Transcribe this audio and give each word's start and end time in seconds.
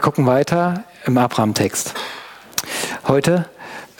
Wir 0.00 0.04
gucken 0.04 0.24
weiter 0.24 0.84
im 1.04 1.18
Abraham-Text. 1.18 1.92
Heute 3.06 3.50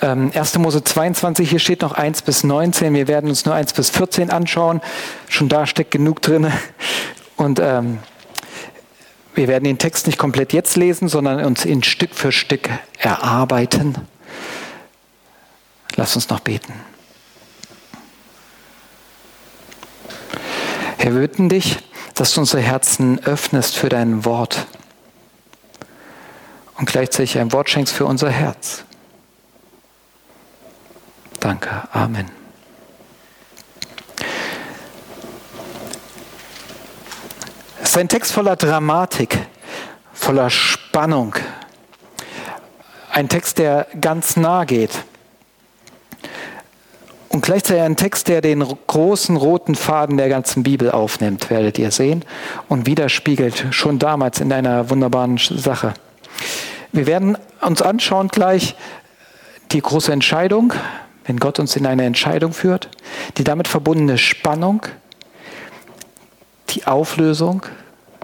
ähm, 0.01 0.33
1. 0.35 0.57
Mose 0.57 0.83
22, 0.83 1.51
hier 1.51 1.59
steht 1.59 1.83
noch 1.83 1.93
1 1.93 2.23
bis 2.23 2.43
19. 2.43 2.95
Wir 2.95 3.07
werden 3.07 3.29
uns 3.29 3.45
nur 3.45 3.55
1 3.55 3.75
bis 3.75 3.91
14 3.91 4.31
anschauen. 4.31 4.81
Schon 5.29 5.51
da 5.51 5.67
steckt 5.67 5.91
genug 5.91 6.23
drin. 6.23 6.51
Und 7.37 7.61
ähm, 7.61 7.99
wir 9.35 9.47
werden 9.47 9.65
den 9.65 9.77
Text 9.77 10.07
nicht 10.07 10.17
komplett 10.17 10.55
jetzt 10.55 10.79
lesen, 10.79 11.07
sondern 11.07 11.45
uns 11.45 11.67
ihn 11.67 11.83
Stück 11.83 12.15
für 12.15 12.33
Stück 12.33 12.71
erarbeiten. 12.99 13.95
Lass 15.97 16.17
uns 16.17 16.31
noch 16.31 16.41
beten. 16.41 16.73
Herr, 20.97 21.13
wir 21.13 21.21
bitten 21.21 21.51
dich, 21.51 21.77
dass 22.15 22.33
du 22.33 22.41
unsere 22.41 22.63
Herzen 22.63 23.23
öffnest 23.23 23.77
für 23.77 23.91
dein 23.91 24.25
Wort 24.25 24.67
und 26.81 26.87
gleichzeitig 26.87 27.39
ein 27.39 27.53
Wort 27.53 27.69
schenkst 27.69 27.95
für 27.95 28.07
unser 28.07 28.31
Herz. 28.31 28.85
Danke. 31.39 31.69
Amen. 31.93 32.27
Es 37.83 37.91
ist 37.91 37.99
ein 37.99 38.09
Text 38.09 38.33
voller 38.33 38.57
Dramatik, 38.57 39.39
voller 40.15 40.49
Spannung. 40.49 41.35
Ein 43.11 43.29
Text, 43.29 43.59
der 43.59 43.87
ganz 44.01 44.37
nah 44.37 44.65
geht. 44.65 45.05
Und 47.29 47.43
gleichzeitig 47.43 47.83
ein 47.83 47.97
Text, 47.97 48.29
der 48.29 48.41
den 48.41 48.61
großen 48.87 49.37
roten 49.37 49.75
Faden 49.75 50.17
der 50.17 50.31
ganzen 50.31 50.63
Bibel 50.63 50.91
aufnimmt, 50.91 51.51
werdet 51.51 51.79
ihr 51.79 51.91
sehen, 51.91 52.25
und 52.69 52.87
widerspiegelt 52.87 53.67
schon 53.71 53.99
damals 53.99 54.41
in 54.41 54.51
einer 54.51 54.89
wunderbaren 54.89 55.37
Sache. 55.37 55.93
Wir 56.93 57.07
werden 57.07 57.39
uns 57.61 57.83
anschauen 57.83 58.29
gleich 58.29 58.75
die 59.73 59.81
große 59.81 60.13
Entscheidung, 60.13 60.73
wenn 61.25 61.39
Gott 61.39 61.59
uns 61.59 61.77
in 61.77 61.87
eine 61.87 62.05
Entscheidung 62.05 62.53
führt, 62.53 62.89
die 63.39 63.45
damit 63.45 63.69
verbundene 63.69 64.19
Spannung, 64.19 64.83
die 66.71 66.87
Auflösung 66.87 67.65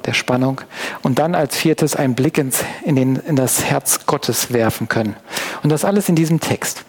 der 0.07 0.13
Spannung 0.13 0.61
und 1.03 1.19
dann 1.19 1.35
als 1.35 1.57
viertes 1.57 1.97
einen 1.97 2.15
Blick 2.15 2.39
ins, 2.39 2.65
in, 2.85 2.97
den, 2.97 3.17
in 3.17 3.37
das 3.37 3.65
Herz 3.65 4.07
Gottes 4.07 4.53
werfen 4.53 4.89
können. 4.89 5.17
Und 5.63 5.71
das 5.71 5.85
alles 5.85 6.09
in 6.09 6.17
diesem 6.17 6.41
Text. 6.41 6.85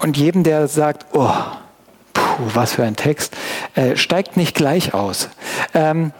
Und 0.00 0.16
jedem, 0.16 0.44
der 0.44 0.68
sagt, 0.68 1.06
oh, 1.12 1.30
puh, 2.12 2.42
was 2.54 2.74
für 2.74 2.84
ein 2.84 2.96
Text, 2.96 3.36
äh, 3.74 3.96
steigt 3.96 4.36
nicht 4.36 4.54
gleich 4.54 4.94
aus. 4.94 5.28
Ähm, 5.72 6.12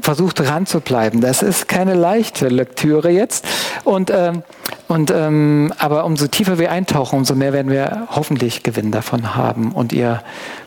versucht 0.00 0.40
dran 0.40 0.66
zu 0.66 0.80
bleiben. 0.80 1.20
Das 1.20 1.42
ist 1.42 1.68
keine 1.68 1.94
leichte 1.94 2.48
Lektüre 2.48 3.10
jetzt. 3.10 3.46
Und, 3.84 4.10
ähm, 4.10 4.42
und, 4.88 5.10
ähm, 5.10 5.72
aber 5.78 6.04
umso 6.04 6.26
tiefer 6.26 6.58
wir 6.58 6.70
eintauchen, 6.70 7.18
umso 7.18 7.34
mehr 7.34 7.52
werden 7.52 7.70
wir 7.72 8.08
hoffentlich 8.10 8.62
Gewinn 8.62 8.92
davon 8.92 9.34
haben 9.34 9.72
und 9.72 9.92
ihr 9.92 10.22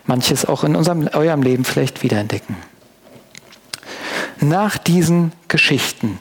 manches 0.05 0.45
auch 0.45 0.63
in 0.63 0.75
unserem, 0.75 1.07
eurem 1.13 1.41
Leben 1.41 1.66
vielleicht 1.66 2.03
wiederentdecken. 2.03 2.55
Nach 4.41 4.77
diesen 4.77 5.33
Geschichten 5.47 6.19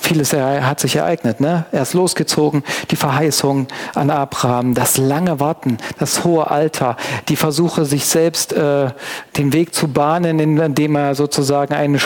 vieles 0.00 0.32
hat 0.32 0.80
sich 0.80 0.96
ereignet. 0.96 1.40
Ne? 1.40 1.64
Er 1.72 1.82
ist 1.82 1.94
losgezogen, 1.94 2.64
die 2.90 2.96
Verheißung 2.96 3.68
an 3.94 4.10
Abraham, 4.10 4.74
das 4.74 4.96
lange 4.96 5.40
Warten, 5.40 5.78
das 5.98 6.24
hohe 6.24 6.50
Alter, 6.50 6.96
die 7.28 7.36
Versuche, 7.36 7.84
sich 7.84 8.06
selbst 8.06 8.52
äh, 8.52 8.90
den 9.36 9.52
Weg 9.52 9.74
zu 9.74 9.88
bahnen, 9.88 10.38
indem 10.38 10.96
er 10.96 11.14
sozusagen 11.14 11.74
eine, 11.74 11.98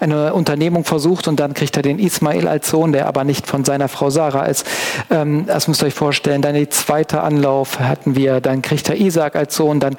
eine 0.00 0.34
Unternehmung 0.34 0.84
versucht 0.84 1.28
und 1.28 1.38
dann 1.38 1.54
kriegt 1.54 1.76
er 1.76 1.82
den 1.82 1.98
Ismail 1.98 2.48
als 2.48 2.68
Sohn, 2.68 2.92
der 2.92 3.06
aber 3.06 3.24
nicht 3.24 3.46
von 3.46 3.64
seiner 3.64 3.88
Frau 3.88 4.10
Sarah 4.10 4.46
ist. 4.46 4.66
Ähm, 5.10 5.44
das 5.46 5.68
müsst 5.68 5.82
ihr 5.82 5.86
euch 5.86 5.94
vorstellen. 5.94 6.42
Dann 6.42 6.54
der 6.54 6.70
zweite 6.70 7.20
Anlauf 7.20 7.80
hatten 7.80 8.16
wir, 8.16 8.40
dann 8.40 8.62
kriegt 8.62 8.88
er 8.88 8.96
Isaac 8.96 9.36
als 9.36 9.56
Sohn, 9.56 9.80
dann 9.80 9.96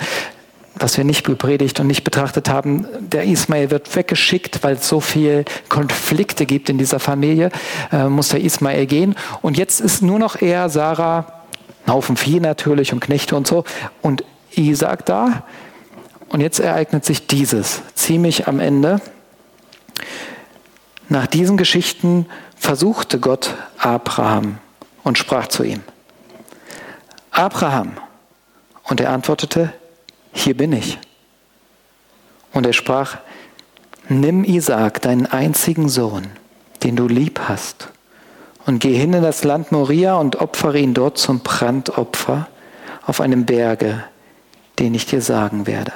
was 0.80 0.98
wir 0.98 1.04
nicht 1.04 1.24
gepredigt 1.24 1.80
und 1.80 1.88
nicht 1.88 2.04
betrachtet 2.04 2.50
haben, 2.50 2.86
der 3.00 3.24
Ismael 3.24 3.72
wird 3.72 3.96
weggeschickt, 3.96 4.64
weil 4.64 4.76
es 4.76 4.88
so 4.88 5.00
viel 5.00 5.46
Konflikte 5.70 6.46
gibt 6.46 6.70
in 6.70 6.78
dieser 6.78 7.00
Familie, 7.00 7.52
äh, 7.92 8.06
muss 8.06 8.30
der 8.30 8.42
Ismael 8.42 8.86
gehen. 8.86 9.16
Und 9.42 9.58
jetzt 9.58 9.80
ist 9.80 10.02
nur 10.02 10.20
noch 10.20 10.42
er, 10.42 10.70
Sarah, 10.70 11.44
ein 11.86 11.94
Haufen 11.94 12.18
Vieh 12.18 12.40
natürlich 12.40 12.94
und 12.94 13.00
Knechte 13.00 13.36
und 13.36 13.48
so, 13.48 13.64
und 14.02 14.24
Isaac 14.56 15.06
da. 15.06 15.44
Und 16.30 16.42
jetzt 16.42 16.60
ereignet 16.60 17.06
sich 17.06 17.28
dieses, 17.28 17.82
ziemlich 17.96 18.48
am 18.48 18.59
Ende. 18.59 19.00
Nach 21.09 21.26
diesen 21.26 21.56
Geschichten 21.56 22.26
versuchte 22.58 23.20
Gott 23.20 23.56
Abraham 23.78 24.58
und 25.04 25.18
sprach 25.18 25.48
zu 25.48 25.64
ihm. 25.64 25.82
Abraham. 27.32 27.94
Und 28.84 29.00
er 29.00 29.12
antwortete, 29.12 29.74
hier 30.38 30.56
bin 30.56 30.74
ich. 30.74 30.98
Und 32.53 32.66
er 32.66 32.74
sprach, 32.74 33.18
nimm 34.09 34.44
Isaak, 34.44 35.02
deinen 35.02 35.25
einzigen 35.25 35.90
Sohn, 35.90 36.28
den 36.84 36.96
du 36.96 37.08
lieb 37.08 37.42
hast, 37.48 37.90
und 38.66 38.80
geh 38.80 38.94
hin 38.97 39.14
in 39.14 39.24
das 39.24 39.44
Land 39.44 39.72
Moria 39.72 40.16
und 40.16 40.38
opfere 40.38 40.78
ihn 40.78 40.94
dort 40.94 41.18
zum 41.18 41.40
Brandopfer 41.40 42.47
auf 43.06 43.22
einem 43.22 43.46
Berge, 43.46 44.03
den 44.80 44.94
ich 44.94 45.06
dir 45.06 45.22
sagen 45.22 45.68
werde. 45.68 45.94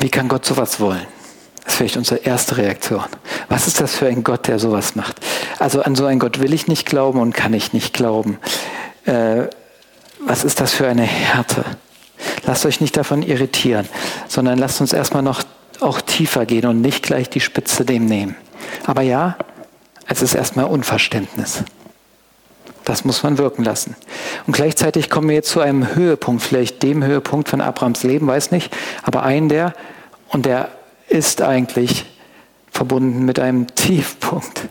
Wie 0.00 0.08
kann 0.08 0.28
Gott 0.28 0.46
sowas 0.46 0.80
wollen? 0.80 1.06
Das 1.64 1.74
ist 1.74 1.76
vielleicht 1.76 1.96
unsere 1.96 2.20
erste 2.20 2.56
Reaktion. 2.56 3.04
Was 3.48 3.66
ist 3.66 3.80
das 3.80 3.94
für 3.94 4.06
ein 4.06 4.24
Gott, 4.24 4.48
der 4.48 4.58
sowas 4.58 4.96
macht? 4.96 5.20
Also 5.58 5.82
an 5.82 5.94
so 5.94 6.06
einen 6.06 6.20
Gott 6.20 6.40
will 6.40 6.52
ich 6.52 6.66
nicht 6.66 6.86
glauben 6.86 7.20
und 7.20 7.34
kann 7.34 7.52
ich 7.52 7.72
nicht 7.72 7.92
glauben 7.94 8.38
äh, 9.04 9.48
was 10.20 10.44
ist 10.44 10.60
das 10.60 10.72
für 10.72 10.86
eine 10.86 11.02
Härte? 11.02 11.64
Lasst 12.46 12.66
euch 12.66 12.80
nicht 12.80 12.96
davon 12.96 13.22
irritieren, 13.22 13.88
sondern 14.28 14.58
lasst 14.58 14.80
uns 14.80 14.92
erstmal 14.92 15.22
noch 15.22 15.42
auch 15.80 16.00
tiefer 16.00 16.46
gehen 16.46 16.66
und 16.66 16.80
nicht 16.80 17.02
gleich 17.02 17.28
die 17.28 17.40
Spitze 17.40 17.84
dem 17.84 18.06
nehmen. 18.06 18.36
Aber 18.86 19.02
ja, 19.02 19.36
es 20.06 20.22
ist 20.22 20.34
erstmal 20.34 20.66
Unverständnis. 20.66 21.64
Das 22.84 23.04
muss 23.04 23.22
man 23.22 23.38
wirken 23.38 23.64
lassen. 23.64 23.96
Und 24.46 24.54
gleichzeitig 24.54 25.08
kommen 25.08 25.28
wir 25.28 25.36
jetzt 25.36 25.50
zu 25.50 25.60
einem 25.60 25.94
Höhepunkt, 25.94 26.42
vielleicht 26.42 26.82
dem 26.82 27.02
Höhepunkt 27.02 27.48
von 27.48 27.60
Abrahams 27.60 28.02
Leben, 28.02 28.26
weiß 28.26 28.50
nicht, 28.50 28.74
aber 29.02 29.22
einen 29.22 29.48
der, 29.48 29.74
und 30.28 30.44
der 30.44 30.68
ist 31.08 31.40
eigentlich 31.40 32.04
verbunden 32.70 33.24
mit 33.24 33.38
einem 33.38 33.66
Tiefpunkt. 33.74 34.68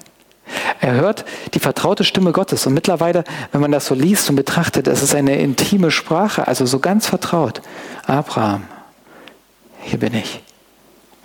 Er 0.80 0.94
hört 0.94 1.26
die 1.54 1.60
vertraute 1.60 2.04
Stimme 2.04 2.32
Gottes. 2.32 2.66
Und 2.68 2.74
mittlerweile, 2.74 3.24
wenn 3.52 3.62
man 3.62 3.72
das 3.72 3.86
so 3.86 3.96
liest 3.96 4.30
und 4.30 4.36
betrachtet, 4.36 4.88
es 4.88 5.02
ist 5.02 5.16
eine 5.16 5.40
intime 5.40 5.92
Sprache, 5.92 6.48
also 6.48 6.66
so 6.66 6.80
ganz 6.80 7.08
vertraut. 7.08 7.62
Abraham, 8.06 8.64
hier 9.82 10.00
bin 10.00 10.14
ich. 10.14 10.42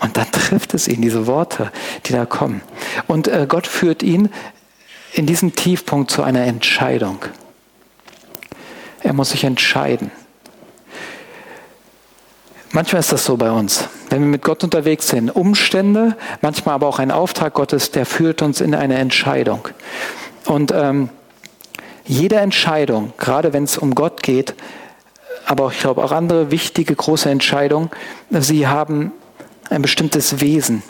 Und 0.01 0.17
dann 0.17 0.31
trifft 0.31 0.75
es 0.75 0.87
ihn, 0.87 1.03
diese 1.03 1.27
Worte, 1.27 1.73
die 2.07 2.13
da 2.13 2.25
kommen. 2.25 2.63
Und 3.07 3.29
äh, 3.29 3.47
Gott 3.49 3.67
führt 3.67 4.03
ihn 4.03 4.29
in 5.13 5.27
diesem 5.27 5.55
Tiefpunkt 5.55 6.11
zu 6.11 6.23
einer 6.23 6.45
Entscheidung. 6.45 7.25
Er 9.01 9.13
muss 9.13 9.31
sich 9.31 9.45
entscheiden. 9.45 10.11
Manchmal 12.73 13.01
ist 13.01 13.13
das 13.13 13.25
so 13.25 13.39
bei 13.39 13.51
uns, 13.51 13.89
wenn 14.11 14.21
wir 14.21 14.29
mit 14.29 14.43
Gott 14.43 14.63
unterwegs 14.63 15.09
sind. 15.09 15.31
Umstände, 15.31 16.17
manchmal 16.43 16.75
aber 16.75 16.87
auch 16.87 16.99
ein 16.99 17.11
Auftrag 17.11 17.55
Gottes, 17.55 17.93
der 17.93 18.05
führt 18.05 18.43
uns 18.43 18.61
in 18.61 18.75
eine 18.75 18.97
Entscheidung. 18.97 19.69
Und 20.45 20.73
ähm, 20.73 21.09
jede 22.05 22.37
Entscheidung, 22.37 23.15
gerade 23.17 23.55
wenn 23.55 23.65
es 23.65 23.79
um 23.79 23.95
Gott 23.95 24.23
geht, 24.23 24.55
aber 25.47 25.65
auch, 25.65 25.73
ich 25.73 25.81
glaube 25.81 26.05
auch 26.05 26.13
andere 26.13 26.51
wichtige 26.51 26.95
große 26.95 27.31
Entscheidungen, 27.31 27.89
sie 28.31 28.67
haben 28.67 29.13
ein 29.71 29.81
bestimmtes 29.81 30.43
Wesen. 30.43 30.83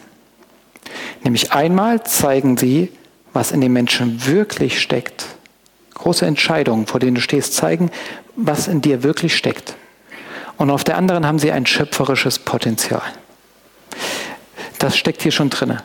Nämlich 1.22 1.52
einmal 1.52 2.02
zeigen 2.02 2.56
sie, 2.56 2.90
was 3.32 3.52
in 3.52 3.60
dem 3.60 3.72
Menschen 3.72 4.26
wirklich 4.26 4.80
steckt. 4.80 5.26
Große 5.94 6.26
Entscheidungen, 6.26 6.86
vor 6.88 6.98
denen 6.98 7.14
du 7.14 7.20
stehst, 7.20 7.54
zeigen, 7.54 7.92
was 8.34 8.66
in 8.66 8.80
dir 8.80 9.04
wirklich 9.04 9.36
steckt 9.36 9.76
und 10.58 10.70
auf 10.70 10.84
der 10.84 10.96
anderen 10.96 11.26
haben 11.26 11.38
sie 11.38 11.52
ein 11.52 11.66
schöpferisches 11.66 12.38
Potenzial. 12.38 13.02
Das 14.78 14.96
steckt 14.96 15.22
hier 15.22 15.32
schon 15.32 15.50
drin. 15.50 15.78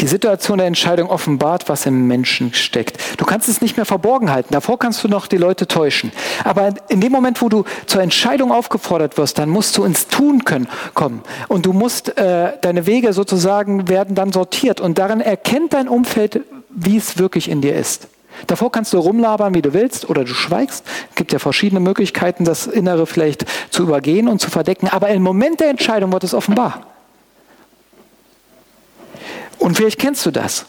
Die 0.00 0.06
Situation 0.06 0.58
der 0.58 0.68
Entscheidung 0.68 1.10
offenbart, 1.10 1.68
was 1.68 1.84
im 1.84 2.06
Menschen 2.06 2.54
steckt. 2.54 2.98
Du 3.20 3.24
kannst 3.24 3.48
es 3.48 3.60
nicht 3.60 3.76
mehr 3.76 3.86
verborgen 3.86 4.30
halten. 4.30 4.52
Davor 4.52 4.78
kannst 4.78 5.02
du 5.02 5.08
noch 5.08 5.26
die 5.26 5.38
Leute 5.38 5.66
täuschen. 5.66 6.12
Aber 6.44 6.72
in 6.88 7.00
dem 7.00 7.10
Moment, 7.10 7.42
wo 7.42 7.48
du 7.48 7.64
zur 7.86 8.02
Entscheidung 8.02 8.52
aufgefordert 8.52 9.18
wirst, 9.18 9.38
dann 9.38 9.48
musst 9.48 9.76
du 9.76 9.82
ins 9.82 10.06
Tun 10.06 10.44
können, 10.44 10.68
kommen. 10.94 11.22
Und 11.48 11.66
du 11.66 11.72
musst, 11.72 12.16
äh, 12.16 12.52
deine 12.60 12.86
Wege 12.86 13.12
sozusagen 13.12 13.88
werden 13.88 14.14
dann 14.14 14.32
sortiert. 14.32 14.80
Und 14.80 14.98
daran 14.98 15.20
erkennt 15.20 15.72
dein 15.72 15.88
Umfeld, 15.88 16.42
wie 16.70 16.96
es 16.96 17.18
wirklich 17.18 17.50
in 17.50 17.60
dir 17.60 17.74
ist. 17.74 18.06
Davor 18.46 18.72
kannst 18.72 18.92
du 18.92 18.98
rumlabern, 18.98 19.54
wie 19.54 19.62
du 19.62 19.74
willst, 19.74 20.08
oder 20.08 20.24
du 20.24 20.34
schweigst. 20.34 20.84
Es 21.10 21.16
gibt 21.16 21.32
ja 21.32 21.38
verschiedene 21.38 21.80
Möglichkeiten, 21.80 22.44
das 22.44 22.66
Innere 22.66 23.06
vielleicht 23.06 23.44
zu 23.70 23.82
übergehen 23.82 24.28
und 24.28 24.40
zu 24.40 24.50
verdecken. 24.50 24.88
Aber 24.88 25.08
im 25.08 25.22
Moment 25.22 25.60
der 25.60 25.70
Entscheidung 25.70 26.12
wird 26.12 26.24
es 26.24 26.34
offenbar. 26.34 26.86
Und 29.58 29.76
vielleicht 29.76 29.98
kennst 29.98 30.24
du 30.24 30.30
das 30.30 30.66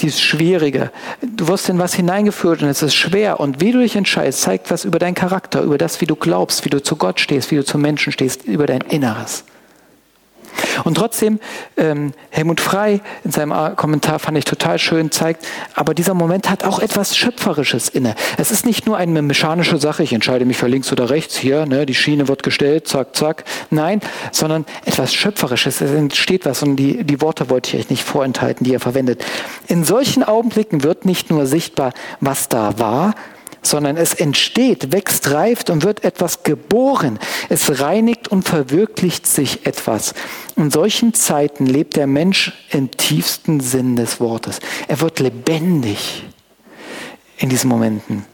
dieses 0.00 0.20
Schwierige. 0.20 0.90
Du 1.22 1.48
wirst 1.48 1.68
in 1.68 1.78
was 1.78 1.94
hineingeführt 1.94 2.62
und 2.62 2.68
es 2.68 2.82
ist 2.82 2.94
schwer. 2.94 3.40
Und 3.40 3.60
wie 3.60 3.72
du 3.72 3.80
dich 3.80 3.96
entscheidest, 3.96 4.42
zeigt 4.42 4.70
was 4.70 4.84
über 4.84 4.98
deinen 4.98 5.14
Charakter, 5.14 5.62
über 5.62 5.78
das, 5.78 6.00
wie 6.00 6.06
du 6.06 6.16
glaubst, 6.16 6.64
wie 6.64 6.70
du 6.70 6.82
zu 6.82 6.96
Gott 6.96 7.20
stehst, 7.20 7.50
wie 7.50 7.56
du 7.56 7.64
zu 7.64 7.78
Menschen 7.78 8.12
stehst, 8.12 8.44
über 8.44 8.66
dein 8.66 8.82
Inneres. 8.82 9.44
Und 10.84 10.94
trotzdem, 10.96 11.40
ähm, 11.76 12.12
Helmut 12.30 12.60
Frei 12.60 13.00
in 13.24 13.30
seinem 13.30 13.76
Kommentar 13.76 14.18
fand 14.18 14.38
ich 14.38 14.44
total 14.44 14.78
schön, 14.78 15.10
zeigt, 15.10 15.46
aber 15.74 15.94
dieser 15.94 16.14
Moment 16.14 16.50
hat 16.50 16.64
auch 16.64 16.78
etwas 16.78 17.16
Schöpferisches 17.16 17.88
inne. 17.88 18.14
Es 18.36 18.50
ist 18.50 18.66
nicht 18.66 18.86
nur 18.86 18.96
eine 18.96 19.22
mechanische 19.22 19.78
Sache, 19.78 20.02
ich 20.02 20.12
entscheide 20.12 20.44
mich 20.44 20.56
für 20.56 20.68
links 20.68 20.92
oder 20.92 21.10
rechts 21.10 21.36
hier, 21.36 21.66
ne, 21.66 21.86
die 21.86 21.94
Schiene 21.94 22.28
wird 22.28 22.42
gestellt, 22.42 22.88
zack, 22.88 23.14
zack. 23.16 23.44
Nein, 23.70 24.00
sondern 24.32 24.64
etwas 24.84 25.14
Schöpferisches. 25.14 25.80
Es 25.80 25.90
entsteht 25.90 26.44
was 26.44 26.62
und 26.62 26.76
die, 26.76 27.04
die 27.04 27.20
Worte 27.20 27.50
wollte 27.50 27.76
ich 27.76 27.84
euch 27.84 27.90
nicht 27.90 28.04
vorenthalten, 28.04 28.64
die 28.64 28.74
er 28.74 28.80
verwendet. 28.80 29.24
In 29.66 29.84
solchen 29.84 30.22
Augenblicken 30.22 30.82
wird 30.82 31.04
nicht 31.04 31.30
nur 31.30 31.46
sichtbar, 31.46 31.92
was 32.20 32.48
da 32.48 32.78
war, 32.78 33.14
sondern 33.62 33.96
es 33.96 34.14
entsteht, 34.14 34.92
wächst, 34.92 35.30
reift 35.30 35.70
und 35.70 35.84
wird 35.84 36.04
etwas 36.04 36.42
geboren. 36.42 37.18
Es 37.48 37.80
reinigt 37.80 38.28
und 38.28 38.48
verwirklicht 38.48 39.26
sich 39.26 39.66
etwas. 39.66 40.14
In 40.56 40.70
solchen 40.70 41.14
Zeiten 41.14 41.66
lebt 41.66 41.96
der 41.96 42.06
Mensch 42.06 42.52
im 42.70 42.90
tiefsten 42.90 43.60
Sinn 43.60 43.96
des 43.96 44.20
Wortes. 44.20 44.60
Er 44.86 45.00
wird 45.00 45.20
lebendig 45.20 46.24
in 47.38 47.48
diesen 47.48 47.68
Momenten. 47.68 48.24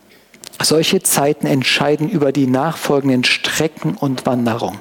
Solche 0.62 1.03
Zeiten 1.03 1.47
entscheiden 1.47 2.09
über 2.09 2.32
die 2.32 2.47
nachfolgenden 2.47 3.25
Strecken 3.25 3.97
und 3.97 4.25
Wanderungen 4.25 4.79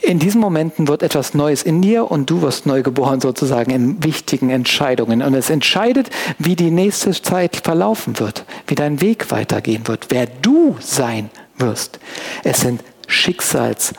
in 0.00 0.18
diesen 0.18 0.40
Momenten 0.40 0.86
wird 0.88 1.02
etwas 1.02 1.34
Neues 1.34 1.62
in 1.62 1.82
dir 1.82 2.10
und 2.10 2.30
du 2.30 2.40
wirst 2.42 2.66
neu 2.66 2.82
geboren 2.82 3.20
sozusagen 3.20 3.70
in 3.70 4.02
wichtigen 4.04 4.50
Entscheidungen. 4.50 5.22
Und 5.22 5.34
es 5.34 5.50
entscheidet, 5.50 6.08
wie 6.38 6.56
die 6.56 6.70
nächste 6.70 7.10
Zeit 7.20 7.56
verlaufen 7.56 8.18
wird, 8.18 8.44
wie 8.68 8.74
dein 8.74 9.00
Weg 9.00 9.30
weitergehen 9.30 9.88
wird, 9.88 10.06
wer 10.10 10.26
du 10.26 10.76
sein 10.80 11.30
wirst. 11.56 11.98
Es 12.44 12.60
sind 12.60 12.82
Schicksalszeiten. 13.06 13.98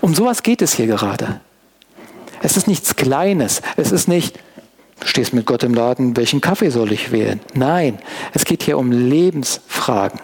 Um 0.00 0.14
sowas 0.14 0.42
geht 0.42 0.60
es 0.60 0.74
hier 0.74 0.86
gerade. 0.86 1.40
Es 2.42 2.56
ist 2.56 2.66
nichts 2.66 2.96
Kleines. 2.96 3.62
Es 3.76 3.92
ist 3.92 4.08
nicht, 4.08 4.38
du 5.00 5.06
stehst 5.06 5.32
mit 5.32 5.46
Gott 5.46 5.62
im 5.62 5.74
Laden, 5.74 6.16
welchen 6.16 6.40
Kaffee 6.40 6.70
soll 6.70 6.92
ich 6.92 7.12
wählen? 7.12 7.40
Nein, 7.54 7.98
es 8.32 8.44
geht 8.44 8.62
hier 8.64 8.78
um 8.78 8.90
Lebensfragen. 8.90 10.20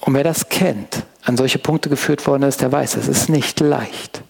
Und 0.00 0.14
wer 0.14 0.24
das 0.24 0.48
kennt, 0.48 1.04
an 1.22 1.36
solche 1.36 1.58
Punkte 1.58 1.88
geführt 1.88 2.26
worden 2.26 2.44
ist, 2.44 2.60
der 2.60 2.72
weiß, 2.72 2.96
es 2.96 3.08
ist 3.08 3.28
nicht 3.28 3.60
leicht. 3.60 4.22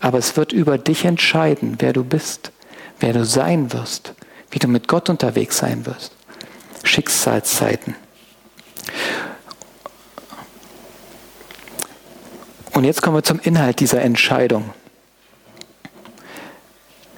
Aber 0.00 0.18
es 0.18 0.36
wird 0.36 0.52
über 0.52 0.78
dich 0.78 1.04
entscheiden, 1.04 1.76
wer 1.78 1.92
du 1.92 2.04
bist, 2.04 2.52
wer 3.00 3.12
du 3.12 3.24
sein 3.24 3.72
wirst, 3.72 4.14
wie 4.50 4.58
du 4.58 4.68
mit 4.68 4.88
Gott 4.88 5.08
unterwegs 5.08 5.58
sein 5.58 5.86
wirst. 5.86 6.12
Schicksalszeiten. 6.84 7.96
Und 12.72 12.84
jetzt 12.84 13.00
kommen 13.02 13.16
wir 13.16 13.22
zum 13.22 13.40
Inhalt 13.40 13.80
dieser 13.80 14.02
Entscheidung. 14.02 14.70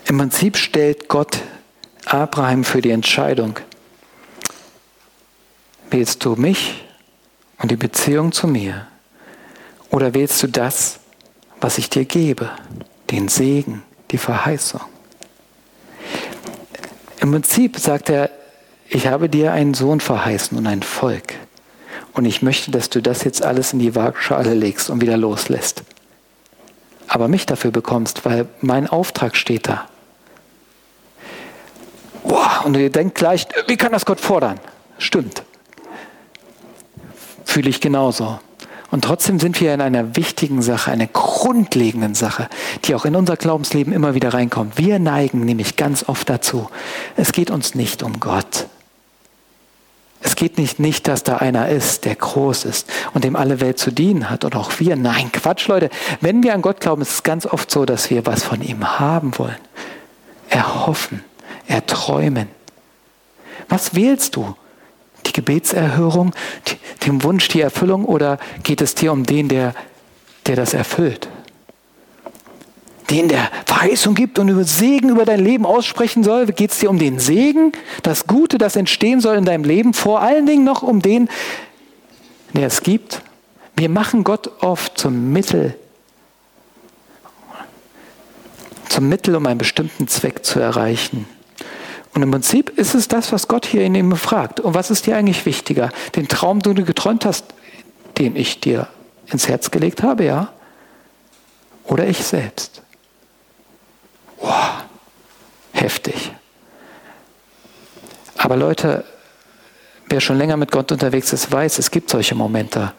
Im 0.07 0.17
Prinzip 0.17 0.57
stellt 0.57 1.09
Gott 1.09 1.41
Abraham 2.07 2.65
für 2.65 2.81
die 2.81 2.91
Entscheidung. 2.91 3.59
Wählst 5.91 6.25
du 6.25 6.37
mich 6.37 6.85
und 7.59 7.71
die 7.71 7.77
Beziehung 7.77 8.33
zu 8.33 8.47
mir? 8.47 8.87
Oder 9.91 10.15
wählst 10.15 10.43
du 10.43 10.47
das, 10.49 11.01
was 11.61 11.79
ich 11.79 11.91
dir 11.91 12.05
gebe, 12.05 12.51
den 13.11 13.29
Segen, 13.29 13.83
die 14.11 14.19
Verheißung? 14.19 14.81
Im 17.21 17.33
Prinzip 17.33 17.79
sagt 17.79 18.11
er, 18.11 18.31
ich 18.89 19.07
habe 19.07 19.29
dir 19.29 19.53
einen 19.53 19.75
Sohn 19.75 20.01
verheißen 20.01 20.57
und 20.57 20.67
ein 20.67 20.83
Volk. 20.83 21.35
Und 22.15 22.25
ich 22.25 22.43
möchte, 22.43 22.71
dass 22.71 22.91
du 22.91 23.03
das 23.03 23.25
jetzt 23.25 23.43
alles 23.43 23.73
in 23.73 23.79
die 23.81 23.95
Waagschale 23.95 24.55
legst 24.55 24.89
und 24.89 25.01
wieder 25.01 25.17
loslässt. 25.17 25.83
Aber 27.07 27.29
mich 27.29 27.47
dafür 27.47 27.71
bekommst, 27.71 28.25
weil 28.25 28.47
mein 28.61 28.87
Auftrag 28.87 29.37
steht 29.37 29.69
da. 29.69 29.89
Boah, 32.25 32.63
und 32.65 32.77
ihr 32.77 32.91
denkt 32.91 33.17
gleich, 33.17 33.47
wie 33.67 33.77
kann 33.77 33.93
das 33.93 34.05
Gott 34.05 34.21
fordern? 34.21 34.61
Stimmt 34.99 35.43
fühle 37.49 37.71
ich 37.71 37.81
genauso. 37.81 38.39
Und 38.91 39.05
trotzdem 39.05 39.39
sind 39.39 39.61
wir 39.61 39.75
in 39.75 39.81
einer 39.81 40.17
wichtigen 40.17 40.63
Sache, 40.63 40.91
einer 40.91 41.07
grundlegenden 41.07 42.15
Sache, 42.15 42.49
die 42.85 42.95
auch 42.95 43.05
in 43.05 43.17
unser 43.17 43.37
Glaubensleben 43.37 43.93
immer 43.93 44.15
wieder 44.15 44.33
reinkommt. 44.33 44.79
Wir 44.79 44.99
neigen 44.99 45.41
nämlich 45.41 45.77
ganz 45.77 46.09
oft 46.09 46.29
dazu, 46.31 46.71
es 47.17 47.33
geht 47.33 47.51
uns 47.51 47.75
nicht 47.75 48.03
um 48.03 48.21
Gott. 48.21 48.67
Es 50.21 50.37
geht 50.37 50.59
nicht, 50.59 50.81
nicht, 50.81 51.07
dass 51.07 51.23
da 51.23 51.37
einer 51.37 51.69
ist, 51.69 52.05
der 52.05 52.17
groß 52.17 52.65
ist 52.65 52.91
und 53.15 53.25
dem 53.25 53.37
alle 53.37 53.61
Welt 53.61 53.79
zu 53.79 53.93
dienen 53.93 54.31
hat 54.31 54.45
und 54.45 54.57
auch 54.57 54.73
wir. 54.81 54.97
Nein, 54.97 55.31
Quatsch, 55.33 55.69
Leute. 55.69 55.91
Wenn 56.21 56.43
wir 56.43 56.55
an 56.55 56.63
Gott 56.63 56.81
glauben, 56.81 57.03
ist 57.03 57.13
es 57.13 57.23
ganz 57.23 57.47
oft 57.47 57.71
so, 57.71 57.85
dass 57.85 58.11
wir 58.11 58.27
was 58.27 58.43
von 58.43 58.63
ihm 58.63 58.99
haben 58.99 59.39
wollen. 59.39 59.57
Erhoffen, 60.49 61.23
erträumen. 61.67 62.49
Was 63.69 63.95
wählst 63.95 64.35
du? 64.35 64.57
Die 65.29 65.33
Gebetserhörung, 65.33 66.33
die, 66.67 66.77
dem 67.07 67.23
Wunsch, 67.23 67.49
die 67.49 67.61
Erfüllung 67.61 68.05
oder 68.05 68.39
geht 68.63 68.81
es 68.81 68.95
dir 68.95 69.13
um 69.13 69.25
den, 69.25 69.49
der, 69.49 69.75
der 70.47 70.57
das 70.57 70.75
erfüllt? 70.75 71.29
Den, 73.11 73.29
der 73.29 73.51
Verheißung 73.65 74.15
gibt 74.15 74.39
und 74.39 74.49
über 74.49 74.65
Segen 74.65 75.09
über 75.09 75.25
dein 75.25 75.43
Leben 75.43 75.65
aussprechen 75.65 76.25
soll? 76.25 76.47
Geht 76.47 76.73
es 76.73 76.79
dir 76.79 76.91
um 76.91 76.99
den 76.99 77.19
Segen, 77.19 77.73
das 78.03 78.27
Gute, 78.27 78.59
das 78.59 78.77
entstehen 78.77 79.21
soll 79.21 79.37
in 79.37 79.45
deinem 79.45 79.65
Leben? 79.65 79.95
Vor 79.95 80.21
allen 80.21 80.45
Dingen 80.45 80.65
noch 80.65 80.83
um 80.83 81.01
den, 81.01 81.29
der 82.53 82.67
es 82.67 82.83
gibt? 82.83 83.23
Wir 83.77 83.89
machen 83.89 84.25
Gott 84.25 84.63
oft 84.63 84.99
zum 84.99 85.33
Mittel, 85.33 85.75
zum 88.89 89.09
Mittel, 89.09 89.37
um 89.37 89.47
einen 89.47 89.59
bestimmten 89.59 90.09
Zweck 90.09 90.45
zu 90.45 90.59
erreichen. 90.59 91.27
Und 92.19 92.25
im 92.25 92.33
Prinzip 92.33 92.71
ist 92.71 92.97
es 92.97 93.07
das, 93.07 93.31
was 93.31 93.47
Gott 93.47 93.65
hier 93.65 93.85
in 93.85 93.95
ihm 93.95 94.17
fragt. 94.17 94.59
Und 94.59 94.75
was 94.75 94.91
ist 94.91 95.07
dir 95.07 95.17
eigentlich 95.17 95.47
wichtiger? 95.47 95.91
Den 96.17 96.27
Traum, 96.27 96.59
den 96.59 96.75
du 96.75 96.85
geträumt 96.85 97.25
hast, 97.25 97.45
den 98.19 98.35
ich 98.35 98.59
dir 98.59 98.89
ins 99.29 99.47
Herz 99.47 99.71
gelegt 99.71 100.03
habe, 100.03 100.25
ja? 100.25 100.53
Oder 101.85 102.09
ich 102.09 102.19
selbst? 102.19 102.83
Boah, 104.41 104.83
heftig. 105.71 106.33
Aber 108.37 108.57
Leute, 108.57 109.05
wer 110.09 110.21
schon 110.21 110.39
länger 110.39 110.57
mit 110.57 110.73
Gott 110.73 110.91
unterwegs 110.91 111.33
ist, 111.33 111.53
weiß, 111.53 111.79
es 111.79 111.93
gibt 111.93 112.11
solche 112.11 112.35
Momente. 112.35 112.95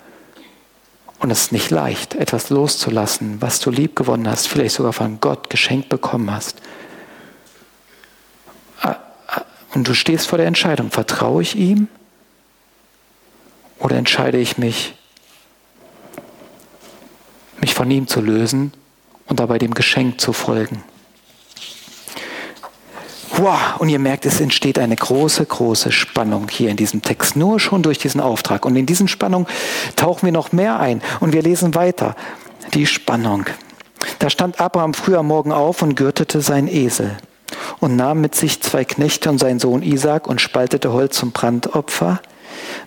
Und 1.19 1.29
es 1.29 1.41
ist 1.41 1.51
nicht 1.51 1.71
leicht, 1.71 2.15
etwas 2.15 2.49
loszulassen, 2.51 3.41
was 3.41 3.59
du 3.59 3.69
lieb 3.69 3.97
gewonnen 3.97 4.29
hast, 4.29 4.47
vielleicht 4.47 4.75
sogar 4.75 4.93
von 4.93 5.19
Gott 5.19 5.49
geschenkt 5.49 5.89
bekommen 5.89 6.31
hast. 6.31 6.61
Und 9.73 9.87
du 9.87 9.93
stehst 9.93 10.27
vor 10.27 10.37
der 10.37 10.47
Entscheidung, 10.47 10.91
vertraue 10.91 11.41
ich 11.41 11.55
ihm 11.55 11.87
oder 13.77 13.97
entscheide 13.97 14.37
ich 14.37 14.57
mich, 14.57 14.95
mich 17.61 17.73
von 17.73 17.89
ihm 17.91 18.07
zu 18.07 18.21
lösen 18.21 18.73
und 19.27 19.39
dabei 19.39 19.57
dem 19.57 19.73
Geschenk 19.73 20.19
zu 20.19 20.33
folgen. 20.33 20.83
Wow, 23.31 23.77
und 23.77 23.87
ihr 23.87 23.99
merkt, 23.99 24.25
es 24.25 24.41
entsteht 24.41 24.79
eine 24.79 24.95
große, 24.95 25.45
große 25.45 25.93
Spannung 25.93 26.49
hier 26.49 26.69
in 26.71 26.75
diesem 26.75 27.01
Text, 27.01 27.37
nur 27.37 27.59
schon 27.59 27.83
durch 27.83 27.97
diesen 27.97 28.19
Auftrag. 28.19 28.65
Und 28.65 28.75
in 28.75 28.85
diesen 28.85 29.07
Spannung 29.07 29.47
tauchen 29.95 30.25
wir 30.25 30.33
noch 30.33 30.51
mehr 30.51 30.79
ein 30.79 31.01
und 31.21 31.31
wir 31.31 31.41
lesen 31.41 31.73
weiter. 31.73 32.15
Die 32.73 32.85
Spannung. 32.85 33.45
Da 34.17 34.29
stand 34.29 34.59
Abraham 34.59 34.93
früh 34.93 35.15
am 35.15 35.27
Morgen 35.27 35.53
auf 35.53 35.81
und 35.81 35.95
gürtete 35.95 36.41
seinen 36.41 36.67
Esel 36.67 37.15
und 37.79 37.95
nahm 37.95 38.21
mit 38.21 38.35
sich 38.35 38.61
zwei 38.61 38.85
Knechte 38.85 39.29
und 39.29 39.37
seinen 39.37 39.59
Sohn 39.59 39.81
Isaac 39.81 40.27
und 40.27 40.41
spaltete 40.41 40.91
Holz 40.91 41.17
zum 41.17 41.31
Brandopfer, 41.31 42.21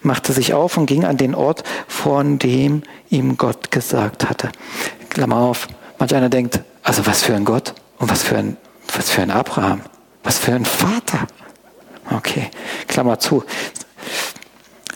machte 0.02 0.32
sich 0.32 0.54
auf 0.54 0.76
und 0.76 0.86
ging 0.86 1.04
an 1.04 1.16
den 1.16 1.34
Ort, 1.34 1.64
von 1.88 2.38
dem 2.38 2.82
ihm 3.08 3.36
Gott 3.36 3.70
gesagt 3.70 4.28
hatte. 4.28 4.50
Klammer 5.08 5.36
auf, 5.36 5.68
manch 5.98 6.14
einer 6.14 6.28
denkt, 6.28 6.60
also 6.82 7.06
was 7.06 7.22
für 7.22 7.34
ein 7.34 7.44
Gott 7.44 7.74
und 7.98 8.10
was 8.10 8.22
für 8.22 8.36
ein, 8.36 8.56
was 8.94 9.10
für 9.10 9.22
ein 9.22 9.30
Abraham, 9.30 9.82
was 10.22 10.38
für 10.38 10.52
ein 10.52 10.64
Vater. 10.64 11.26
Okay, 12.10 12.50
Klammer 12.88 13.18
zu. 13.18 13.44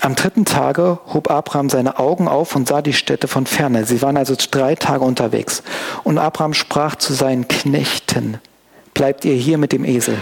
Am 0.01 0.15
dritten 0.15 0.45
Tage 0.45 1.01
hob 1.13 1.31
Abraham 1.31 1.71
seine 1.71 1.99
Augen 1.99 2.29
auf 2.29 2.55
und 2.55 2.69
sah 2.69 2.83
die 2.83 2.93
Städte 2.93 3.29
von 3.29 3.47
ferne. 3.47 3.87
Sie 3.87 4.03
waren 4.03 4.17
also 4.17 4.37
drei 4.51 4.75
Tage 4.75 5.05
unterwegs. 5.05 5.63
Und 6.05 6.19
Abraham 6.19 6.55
sprach 6.55 6.97
zu 6.97 7.13
seinen 7.13 7.49
Knechten, 7.49 8.39
bleibt 8.97 9.27
ihr 9.27 9.35
hier 9.35 9.59
mit 9.59 9.73
dem 9.73 9.85
Esel. 9.85 10.17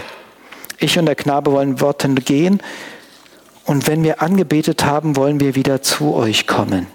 Ich 0.79 0.99
und 0.99 1.05
der 1.05 1.15
Knabe 1.15 1.53
wollen 1.53 1.77
dorthin 1.77 2.15
gehen 2.15 2.61
und 3.63 3.87
wenn 3.87 4.03
wir 4.03 4.21
angebetet 4.21 4.83
haben, 4.83 5.15
wollen 5.15 5.39
wir 5.39 5.55
wieder 5.55 5.81
zu 5.81 6.13
euch 6.13 6.45
kommen. 6.45 6.87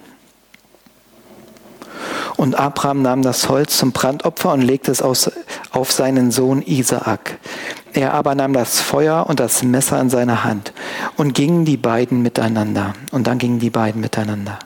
Und 2.37 2.55
Abraham 2.55 3.01
nahm 3.01 3.23
das 3.23 3.49
Holz 3.49 3.79
zum 3.79 3.93
Brandopfer 3.93 4.53
und 4.53 4.61
legte 4.61 4.91
es 4.93 5.01
auf 5.01 5.93
seinen 5.93 6.31
Sohn 6.31 6.61
Isaak. 6.61 7.39
Er 7.95 8.13
aber 8.13 8.35
nahm 8.35 8.53
das 8.53 8.81
Feuer 8.81 9.27
und 9.27 9.41
das 9.41 9.63
Messer 9.63 9.99
in 10.03 10.11
seine 10.11 10.45
Hand 10.45 10.75
und 11.17 11.35
gingen 11.35 11.65
die 11.65 11.79
beiden 11.79 12.21
miteinander. 12.21 12.93
Und 13.11 13.27
dann 13.27 13.39
gingen 13.39 13.59
die 13.59 13.71
beiden 13.71 14.03
miteinander. 14.03 14.59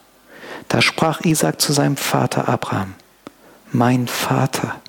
Da 0.69 0.83
sprach 0.83 1.21
Isaak 1.21 1.61
zu 1.61 1.73
seinem 1.73 1.97
Vater 1.97 2.49
Abraham, 2.49 2.95
mein 3.71 4.09
Vater. 4.09 4.81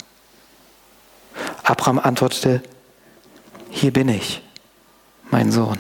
Abraham 1.66 2.00
antwortete, 2.00 2.62
hier 3.72 3.92
bin 3.92 4.08
ich, 4.08 4.42
mein 5.32 5.52
Sohn. 5.52 5.80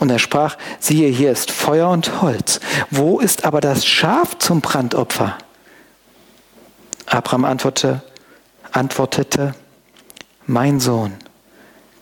Und 0.00 0.10
er 0.10 0.18
sprach, 0.18 0.58
siehe, 0.80 1.08
hier 1.08 1.30
ist 1.30 1.50
Feuer 1.50 1.88
und 1.88 2.20
Holz. 2.20 2.60
Wo 2.90 3.20
ist 3.20 3.44
aber 3.44 3.60
das 3.60 3.86
Schaf 3.86 4.36
zum 4.38 4.60
Brandopfer? 4.60 5.38
Abraham 7.06 7.44
antwortete, 7.44 8.02
antwortete, 8.72 9.54
mein 10.46 10.80
Sohn, 10.80 11.14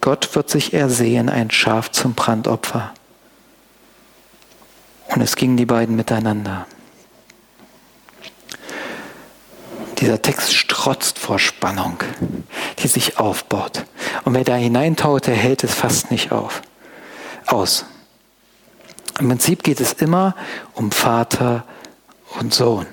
Gott 0.00 0.34
wird 0.34 0.48
sich 0.48 0.72
ersehen, 0.72 1.28
ein 1.28 1.50
Schaf 1.50 1.90
zum 1.90 2.14
Brandopfer. 2.14 2.94
Und 5.08 5.20
es 5.20 5.36
gingen 5.36 5.56
die 5.56 5.66
beiden 5.66 5.96
miteinander. 5.96 6.66
Dieser 10.00 10.22
Text 10.22 10.54
strotzt 10.54 11.18
vor 11.18 11.38
Spannung, 11.38 11.98
die 12.78 12.88
sich 12.88 13.18
aufbaut. 13.18 13.84
Und 14.24 14.34
wer 14.34 14.44
da 14.44 14.54
hineintaut, 14.54 15.26
der 15.26 15.34
hält 15.34 15.64
es 15.64 15.74
fast 15.74 16.10
nicht 16.10 16.30
auf, 16.30 16.62
aus. 17.46 17.84
Im 19.18 19.28
Prinzip 19.28 19.64
geht 19.64 19.80
es 19.80 19.94
immer 19.94 20.36
um 20.74 20.92
Vater 20.92 21.64
und 22.38 22.54
Sohn. 22.54 22.86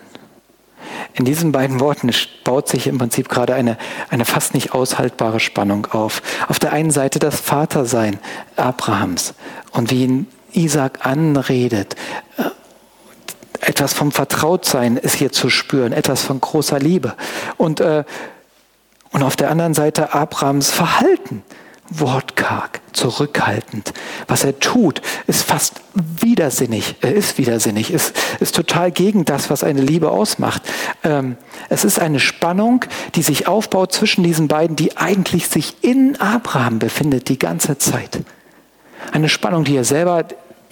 In 1.14 1.26
diesen 1.26 1.52
beiden 1.52 1.80
Worten 1.80 2.12
baut 2.44 2.68
sich 2.68 2.88
im 2.88 2.98
Prinzip 2.98 3.30
gerade 3.30 3.54
eine, 3.54 3.78
eine 4.10 4.26
fast 4.26 4.54
nicht 4.54 4.74
aushaltbare 4.74 5.40
Spannung 5.40 5.86
auf. 5.88 6.22
Auf 6.48 6.60
der 6.60 6.74
einen 6.74 6.92
Seite 6.92 7.20
das 7.20 7.40
Vatersein 7.40 8.20
Abrahams 8.56 9.34
und 9.72 9.92
wie 9.92 10.04
ihn 10.04 10.28
Isaac 10.52 11.06
anredet. 11.06 11.96
Etwas 13.62 13.94
vom 13.94 14.12
Vertrautsein 14.12 14.98
ist 14.98 15.16
hier 15.16 15.32
zu 15.32 15.50
spüren, 15.50 15.94
etwas 15.94 16.24
von 16.24 16.42
großer 16.42 16.80
Liebe. 16.80 17.16
Und, 17.58 17.80
äh, 17.80 18.04
und 19.12 19.24
auf 19.24 19.36
der 19.36 19.50
anderen 19.50 19.74
Seite 19.74 20.14
Abrahams 20.14 20.72
Verhalten 20.72 21.44
wortkarg, 21.90 22.82
zurückhaltend. 22.94 23.94
Was 24.28 24.44
er 24.44 24.60
tut, 24.60 25.02
ist 25.28 25.44
fast 25.44 25.82
widersinnig, 25.94 26.96
er 27.02 27.14
ist 27.14 27.38
widersinnig, 27.38 27.92
ist, 27.92 28.16
ist 28.40 28.56
total 28.56 28.92
gegen 28.92 29.26
das, 29.26 29.50
was 29.50 29.64
eine 29.64 29.82
Liebe 29.82 30.10
ausmacht. 30.10 30.64
Ähm, 31.04 31.38
es 31.70 31.86
ist 31.86 32.00
eine 32.00 32.20
Spannung, 32.20 32.86
die 33.14 33.22
sich 33.22 33.48
aufbaut 33.48 33.94
zwischen 33.94 34.24
diesen 34.24 34.48
beiden, 34.48 34.76
die 34.76 34.98
eigentlich 34.98 35.48
sich 35.48 35.76
in 35.82 36.20
Abraham 36.20 36.80
befindet 36.80 37.30
die 37.30 37.40
ganze 37.40 37.78
Zeit. 37.78 38.20
Eine 39.12 39.30
Spannung, 39.30 39.64
die 39.64 39.76
er 39.76 39.86
selber 39.86 40.26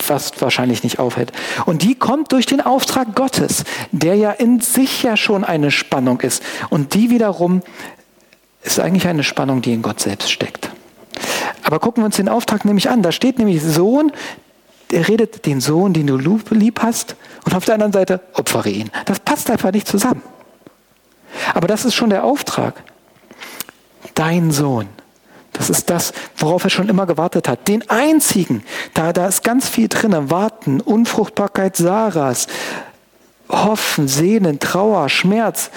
fast 0.04 0.42
wahrscheinlich 0.42 0.84
nicht 0.84 1.00
aufhält. 1.00 1.32
Und 1.66 1.82
die 1.82 1.96
kommt 1.96 2.32
durch 2.32 2.46
den 2.46 2.62
Auftrag 2.62 3.16
Gottes, 3.16 3.64
der 3.92 4.16
ja 4.16 4.32
in 4.32 4.60
sich 4.60 5.04
ja 5.04 5.18
schon 5.18 5.44
eine 5.44 5.72
Spannung 5.72 6.22
ist. 6.22 6.44
Und 6.70 6.94
die 6.94 7.10
wiederum 7.10 7.62
ist 8.62 8.80
eigentlich 8.80 9.08
eine 9.08 9.24
Spannung, 9.24 9.62
die 9.62 9.74
in 9.74 9.82
Gott 9.82 10.00
selbst 10.00 10.32
steckt. 10.32 10.70
Aber 11.64 11.80
gucken 11.80 12.04
wir 12.04 12.06
uns 12.06 12.18
den 12.18 12.30
Auftrag 12.30 12.66
nämlich 12.66 12.90
an. 12.90 13.02
Da 13.02 13.12
steht 13.12 13.40
nämlich 13.40 13.62
Sohn, 13.64 14.12
der 14.92 15.08
redet 15.08 15.46
den 15.46 15.62
Sohn, 15.62 15.94
den 15.94 16.08
du 16.08 16.18
lieb 16.18 16.82
hast, 16.82 17.16
und 17.46 17.56
auf 17.56 17.66
der 17.66 17.74
anderen 17.74 17.94
Seite 17.94 18.22
opfere 18.34 18.70
ihn. 18.70 18.90
Das 19.06 19.20
passt 19.20 19.50
einfach 19.50 19.72
nicht 19.72 19.88
zusammen. 19.88 20.22
Aber 21.54 21.68
das 21.68 21.84
ist 21.86 21.96
schon 21.96 22.10
der 22.10 22.24
Auftrag. 22.24 22.84
Dein 24.14 24.52
Sohn. 24.52 24.88
Das 25.54 25.70
ist 25.70 25.90
das, 25.90 26.14
worauf 26.38 26.64
er 26.64 26.70
schon 26.70 26.90
immer 26.90 27.06
gewartet 27.06 27.48
hat. 27.48 27.68
Den 27.68 27.88
einzigen. 27.90 28.64
Da, 28.94 29.14
da 29.14 29.28
ist 29.28 29.44
ganz 29.44 29.70
viel 29.70 29.88
drin. 29.88 30.30
Warten, 30.30 30.82
Unfruchtbarkeit 30.82 31.78
Sarahs, 31.78 32.48
Hoffen, 33.50 34.08
Sehnen, 34.08 34.60
Trauer, 34.60 35.10
Schmerz. 35.10 35.70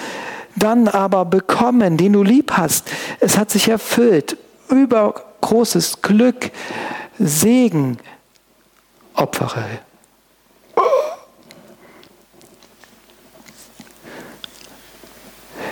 Dann 0.55 0.87
aber 0.87 1.25
bekommen, 1.25 1.97
den 1.97 2.13
du 2.13 2.23
lieb 2.23 2.53
hast. 2.53 2.89
Es 3.19 3.37
hat 3.37 3.51
sich 3.51 3.69
erfüllt. 3.69 4.37
Über 4.69 5.13
großes 5.41 6.01
Glück, 6.01 6.51
Segen 7.19 7.99
opfere. 9.13 9.63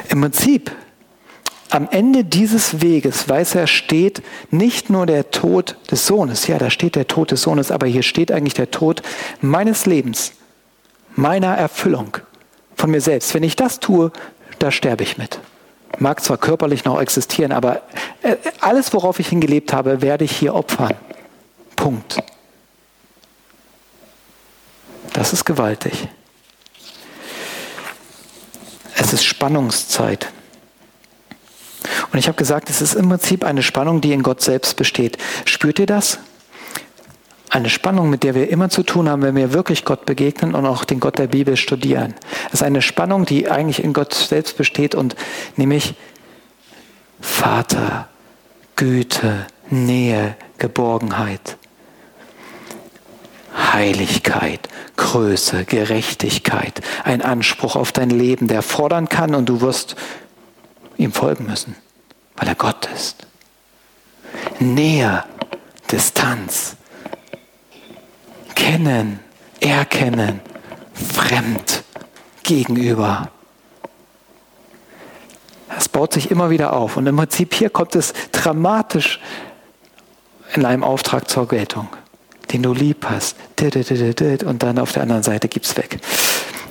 Im 0.09 0.21
Prinzip, 0.21 0.71
am 1.75 1.87
Ende 1.91 2.23
dieses 2.23 2.81
Weges, 2.81 3.27
weiß 3.27 3.55
er, 3.55 3.67
steht 3.67 4.23
nicht 4.49 4.89
nur 4.89 5.05
der 5.05 5.31
Tod 5.31 5.77
des 5.91 6.07
Sohnes, 6.07 6.47
ja, 6.47 6.57
da 6.57 6.69
steht 6.69 6.95
der 6.95 7.07
Tod 7.07 7.31
des 7.31 7.41
Sohnes, 7.41 7.71
aber 7.71 7.87
hier 7.87 8.03
steht 8.03 8.31
eigentlich 8.31 8.53
der 8.53 8.71
Tod 8.71 9.01
meines 9.41 9.85
Lebens, 9.85 10.31
meiner 11.15 11.55
Erfüllung 11.55 12.17
von 12.75 12.91
mir 12.91 13.01
selbst. 13.01 13.33
Wenn 13.33 13.43
ich 13.43 13.55
das 13.55 13.79
tue, 13.79 14.11
da 14.59 14.71
sterbe 14.71 15.03
ich 15.03 15.17
mit 15.17 15.39
mag 15.99 16.23
zwar 16.23 16.37
körperlich 16.37 16.85
noch 16.85 16.99
existieren, 16.99 17.51
aber 17.51 17.81
äh, 18.21 18.35
alles, 18.59 18.93
worauf 18.93 19.19
ich 19.19 19.29
hingelebt 19.29 19.73
habe, 19.73 20.01
werde 20.01 20.25
ich 20.25 20.35
hier 20.35 20.55
opfern. 20.55 20.93
Punkt. 21.75 22.21
Das 25.13 25.33
ist 25.33 25.45
gewaltig. 25.45 26.07
Es 28.95 29.13
ist 29.13 29.23
Spannungszeit. 29.23 30.29
Und 32.11 32.19
ich 32.19 32.27
habe 32.27 32.37
gesagt, 32.37 32.69
es 32.69 32.81
ist 32.81 32.93
im 32.95 33.09
Prinzip 33.09 33.43
eine 33.43 33.63
Spannung, 33.63 34.01
die 34.01 34.13
in 34.13 34.23
Gott 34.23 34.41
selbst 34.41 34.75
besteht. 34.77 35.17
Spürt 35.45 35.79
ihr 35.79 35.85
das? 35.85 36.19
eine 37.55 37.69
Spannung, 37.69 38.09
mit 38.09 38.23
der 38.23 38.35
wir 38.35 38.49
immer 38.49 38.69
zu 38.69 38.83
tun 38.83 39.07
haben, 39.07 39.21
wenn 39.21 39.35
wir 39.35 39.53
wirklich 39.53 39.85
Gott 39.85 40.05
begegnen 40.05 40.55
und 40.55 40.65
auch 40.65 40.83
den 40.83 40.99
Gott 40.99 41.17
der 41.17 41.27
Bibel 41.27 41.55
studieren. 41.55 42.13
Das 42.45 42.55
ist 42.55 42.63
eine 42.63 42.81
Spannung, 42.81 43.25
die 43.25 43.49
eigentlich 43.49 43.81
in 43.81 43.93
Gott 43.93 44.13
selbst 44.13 44.57
besteht 44.57 44.93
und 44.93 45.15
nämlich 45.55 45.95
Vater, 47.21 48.09
Güte, 48.75 49.45
Nähe, 49.69 50.35
Geborgenheit, 50.57 51.57
Heiligkeit, 53.55 54.67
Größe, 54.97 55.63
Gerechtigkeit, 55.63 56.81
ein 57.05 57.21
Anspruch 57.21 57.77
auf 57.77 57.93
dein 57.93 58.09
Leben, 58.09 58.47
der 58.47 58.63
fordern 58.63 59.07
kann 59.07 59.33
und 59.33 59.47
du 59.47 59.61
wirst 59.61 59.95
ihm 60.97 61.11
folgen 61.11 61.45
müssen, 61.45 61.75
weil 62.35 62.47
er 62.47 62.55
Gott 62.55 62.87
ist. 62.93 63.27
Nähe, 64.59 65.23
Distanz, 65.91 66.75
kennen, 68.55 69.19
erkennen, 69.59 70.41
fremd 70.93 71.83
gegenüber. 72.43 73.29
Das 75.69 75.89
baut 75.89 76.13
sich 76.13 76.31
immer 76.31 76.49
wieder 76.49 76.73
auf. 76.73 76.97
Und 76.97 77.07
im 77.07 77.17
Prinzip 77.17 77.53
hier 77.53 77.69
kommt 77.69 77.95
es 77.95 78.13
dramatisch 78.31 79.19
in 80.53 80.65
einem 80.65 80.83
Auftrag 80.83 81.29
zur 81.29 81.47
Geltung, 81.47 81.89
den 82.51 82.63
du 82.63 82.73
lieb 82.73 83.05
hast. 83.09 83.35
Und 83.59 84.63
dann 84.63 84.79
auf 84.79 84.93
der 84.93 85.03
anderen 85.03 85.23
Seite 85.23 85.47
gibt 85.47 85.65
es 85.65 85.75
weg. 85.75 85.99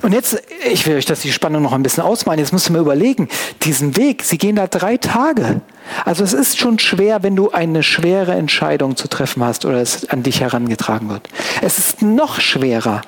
Und 0.05 0.11
jetzt, 0.11 0.39
ich 0.71 0.85
will 0.85 0.97
euch 0.97 1.07
das 1.07 1.21
die 1.21 1.31
Spannung 1.31 1.63
noch 1.63 1.73
ein 1.73 1.81
bisschen 1.81 2.03
ausmalen. 2.03 2.37
Jetzt 2.37 2.53
musst 2.53 2.69
du 2.69 2.73
mir 2.73 2.77
überlegen, 2.77 3.27
diesen 3.63 3.97
Weg, 3.97 4.21
sie 4.21 4.37
gehen 4.37 4.55
da 4.55 4.67
drei 4.67 4.97
Tage. 4.97 5.61
Also 6.05 6.23
es 6.23 6.31
ist 6.31 6.59
schon 6.59 6.77
schwer, 6.77 7.23
wenn 7.23 7.35
du 7.35 7.49
eine 7.49 7.81
schwere 7.81 8.33
Entscheidung 8.33 8.97
zu 8.97 9.07
treffen 9.07 9.43
hast 9.43 9.65
oder 9.65 9.81
es 9.81 10.07
an 10.07 10.21
dich 10.21 10.41
herangetragen 10.41 11.09
wird. 11.09 11.27
Es 11.63 11.79
ist 11.79 12.03
noch 12.03 12.39
schwerer, 12.39 13.01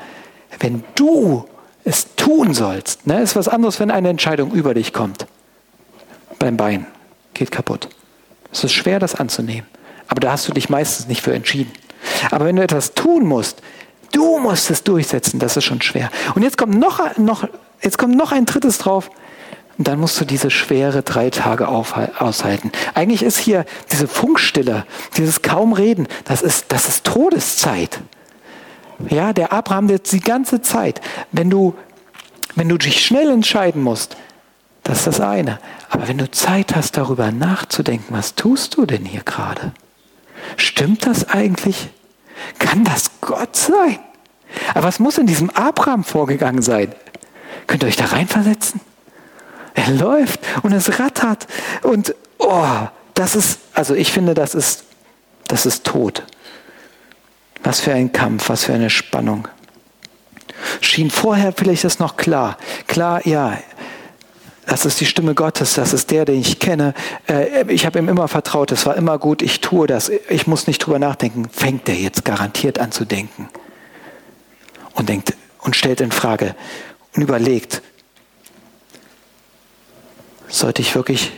wenn 0.60 0.84
du 0.96 1.46
es 1.84 2.16
tun 2.16 2.56
sollst. 2.56 3.06
Ne? 3.06 3.22
Ist 3.22 3.36
was 3.36 3.48
anderes, 3.48 3.80
wenn 3.80 3.92
eine 3.92 4.10
Entscheidung 4.10 4.50
über 4.52 4.74
dich 4.74 4.92
kommt. 4.92 5.28
Beim 6.40 6.58
Bein 6.58 6.88
geht 7.36 7.52
kaputt. 7.52 7.90
Es 8.52 8.64
ist 8.64 8.74
schwer, 8.74 8.98
das 8.98 9.14
anzunehmen. 9.14 9.68
Aber 10.08 10.20
da 10.20 10.32
hast 10.32 10.48
du 10.48 10.52
dich 10.52 10.68
meistens 10.68 11.08
nicht 11.08 11.22
für 11.22 11.36
entschieden. 11.36 11.72
Aber 12.32 12.46
wenn 12.46 12.56
du 12.56 12.64
etwas 12.64 12.96
tun 12.96 13.24
musst, 13.28 13.62
Du 14.12 14.40
musst 14.40 14.70
es 14.70 14.84
durchsetzen, 14.84 15.40
das 15.40 15.58
ist 15.58 15.66
schon 15.66 15.82
schwer. 15.82 16.10
Und 16.36 16.44
jetzt 16.44 16.58
kommt 16.58 16.78
noch, 16.78 17.18
noch, 17.18 17.48
jetzt 17.82 17.98
kommt 17.98 18.16
noch 18.16 18.32
ein 18.32 18.46
drittes 18.46 18.78
drauf. 18.78 19.10
Und 19.78 19.88
dann 19.88 20.00
musst 20.00 20.20
du 20.20 20.26
diese 20.26 20.50
schwere 20.50 21.04
drei 21.04 21.30
Tage 21.30 21.68
aushalten. 21.68 22.72
Eigentlich 22.96 23.22
ist 23.22 23.38
hier 23.38 23.66
diese 23.92 24.08
Funkstille, 24.08 24.86
dieses 25.18 25.44
kaum 25.44 25.74
Reden, 25.74 26.08
das 26.26 26.42
ist, 26.42 26.66
das 26.70 26.88
ist 26.88 27.06
Todeszeit. 27.06 28.00
Ja, 29.10 29.34
der 29.34 29.54
Abraham 29.54 29.90
jetzt 29.90 30.12
die 30.12 30.20
ganze 30.20 30.62
Zeit. 30.62 31.02
Wenn 31.32 31.52
du, 31.52 31.76
wenn 32.56 32.68
du 32.68 32.78
dich 32.78 33.06
schnell 33.06 33.30
entscheiden 33.30 33.84
musst, 33.84 34.18
Das 34.88 35.00
ist 35.00 35.08
das 35.08 35.20
eine. 35.20 35.60
Aber 35.90 36.08
wenn 36.08 36.18
du 36.18 36.32
Zeit 36.32 36.74
hast, 36.74 36.96
darüber 36.96 37.30
nachzudenken, 37.32 38.16
was 38.16 38.36
tust 38.36 38.78
du 38.78 38.86
denn 38.86 39.04
hier 39.04 39.22
gerade? 39.22 39.74
Stimmt 40.56 41.06
das 41.06 41.30
eigentlich? 41.30 41.90
Kann 42.60 42.84
das 42.84 43.12
Gott 43.22 43.56
sein? 43.56 44.00
Aber 44.74 44.88
was 44.88 45.00
muss 45.00 45.18
in 45.18 45.28
diesem 45.28 45.50
Abraham 45.52 46.04
vorgegangen 46.04 46.62
sein? 46.62 46.94
Könnt 47.68 47.84
ihr 47.84 47.88
euch 47.88 47.98
da 47.98 48.06
reinversetzen? 48.06 48.82
Er 49.74 49.92
läuft 49.92 50.40
und 50.64 50.72
es 50.72 51.00
rattert 51.00 51.48
und 51.84 52.16
oh, 52.40 52.88
das 53.14 53.36
ist, 53.36 53.60
also 53.74 53.94
ich 53.94 54.12
finde, 54.12 54.34
das 54.34 54.56
ist, 54.56 54.84
das 55.48 55.66
ist 55.66 55.86
tot. 55.86 56.24
Was 57.64 57.80
für 57.80 57.94
ein 57.94 58.12
Kampf, 58.12 58.50
was 58.50 58.64
für 58.64 58.74
eine 58.74 58.90
Spannung. 58.90 59.48
Schien 60.82 61.12
vorher 61.12 61.54
vielleicht 61.54 61.84
das 61.84 62.00
noch 62.00 62.18
klar. 62.18 62.58
Klar, 62.88 63.26
ja, 63.28 63.58
das 64.68 64.86
ist 64.86 65.00
die 65.00 65.06
Stimme 65.06 65.34
Gottes, 65.34 65.76
das 65.76 65.94
ist 65.94 66.12
der, 66.12 66.26
den 66.26 66.42
ich 66.42 66.60
kenne. 66.60 66.94
Äh, 67.28 67.72
ich 67.72 67.86
habe 67.86 67.98
ihm 68.00 68.10
immer 68.10 68.28
vertraut, 68.28 68.72
es 68.74 68.86
war 68.86 68.96
immer 68.98 69.18
gut, 69.18 69.42
ich 69.42 69.62
tue 69.62 69.88
das, 69.88 70.10
ich 70.10 70.46
muss 70.46 70.68
nicht 70.68 70.80
drüber 70.80 71.00
nachdenken. 71.00 71.50
Fängt 71.50 71.88
er 71.88 71.96
jetzt 71.96 72.26
garantiert 72.26 72.78
an 72.78 72.92
zu 72.92 73.06
denken 73.06 73.50
und 74.94 75.08
denkt 75.08 75.34
und 75.60 75.76
stellt 75.76 76.02
in 76.02 76.12
Frage 76.12 76.54
und 77.16 77.22
überlegt, 77.22 77.82
sollte 80.50 80.82
ich 80.82 80.94
wirklich 80.96 81.32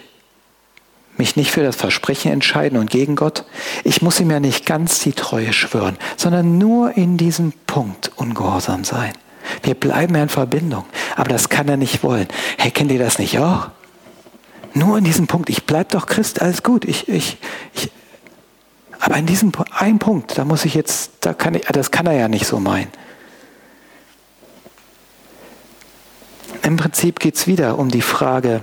mich 1.18 1.36
nicht 1.36 1.52
für 1.52 1.64
das 1.64 1.76
Versprechen 1.76 2.32
entscheiden 2.32 2.80
und 2.80 2.90
gegen 2.90 3.16
Gott? 3.16 3.46
Ich 3.84 4.02
muss 4.02 4.20
ihm 4.20 4.32
ja 4.32 4.40
nicht 4.40 4.66
ganz 4.66 5.00
die 5.02 5.14
Treue 5.14 5.54
schwören, 5.54 5.98
sondern 6.18 6.58
nur 6.58 6.98
in 6.98 7.18
diesem 7.18 7.54
Punkt 7.68 8.12
ungehorsam 8.16 8.84
sein. 8.84 9.14
Wir 9.64 9.76
bleiben 9.76 10.16
ja 10.16 10.24
in 10.24 10.30
Verbindung, 10.30 10.86
aber 11.20 11.32
das 11.32 11.50
kann 11.50 11.68
er 11.68 11.76
nicht 11.76 12.02
wollen. 12.02 12.30
Hey, 12.58 12.72
kennt 12.72 12.94
ihr 12.94 12.98
das 12.98 13.20
nicht 13.20 13.40
auch? 13.40 13.72
Nur 14.74 14.98
in 14.98 15.04
diesem 15.04 15.28
Punkt, 15.28 15.50
ich 15.50 15.66
bleibe 15.66 15.90
doch 15.90 16.06
Christ, 16.06 16.42
alles 16.42 16.64
gut. 16.64 16.86
Ich, 16.86 17.10
ich, 17.10 17.38
ich, 17.74 17.92
aber 19.02 19.18
in 19.18 19.26
diesem 19.26 19.52
einen 19.72 20.00
Punkt, 20.00 20.38
da 20.38 20.46
muss 20.46 20.64
ich 20.64 20.76
jetzt, 20.76 21.12
da 21.20 21.34
kann 21.34 21.56
ich, 21.56 21.64
das 21.64 21.92
kann 21.92 22.06
er 22.06 22.14
ja 22.14 22.30
nicht 22.30 22.46
so 22.46 22.62
meinen. 22.62 22.90
Im 26.62 26.78
Prinzip 26.78 27.20
geht 27.20 27.36
es 27.36 27.48
wieder 27.48 27.78
um 27.78 27.92
die 27.92 28.02
Frage, 28.02 28.62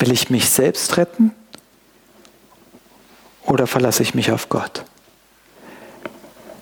will 0.00 0.10
ich 0.10 0.30
mich 0.30 0.50
selbst 0.50 0.96
retten 0.96 1.30
oder 3.44 3.68
verlasse 3.68 4.02
ich 4.02 4.16
mich 4.16 4.32
auf 4.32 4.48
Gott? 4.48 4.84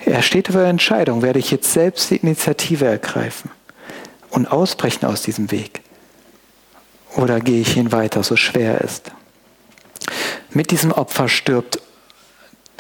Er 0.05 0.21
steht 0.21 0.53
der 0.53 0.67
Entscheidung, 0.67 1.23
werde 1.23 1.39
ich 1.39 1.51
jetzt 1.51 1.73
selbst 1.73 2.11
die 2.11 2.17
Initiative 2.17 2.85
ergreifen 2.85 3.51
und 4.33 4.51
ausbrechen 4.51 5.07
aus 5.07 5.23
diesem 5.23 5.51
Weg 5.51 5.83
oder 7.17 7.41
gehe 7.41 7.61
ich 7.61 7.77
ihn 7.77 7.93
weiter, 7.93 8.23
so 8.23 8.37
schwer 8.37 8.75
er 8.75 8.81
ist. 8.81 9.13
Mit 10.51 10.71
diesem 10.71 10.93
Opfer 10.93 11.29
stirbt 11.29 11.81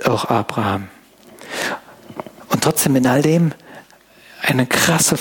auch 0.04 0.26
Abraham. 0.26 0.88
Und 2.48 2.64
trotzdem 2.64 2.96
in 2.96 3.06
all 3.06 3.22
dem 3.22 3.52
eine 4.42 4.66
krasse 4.66 5.16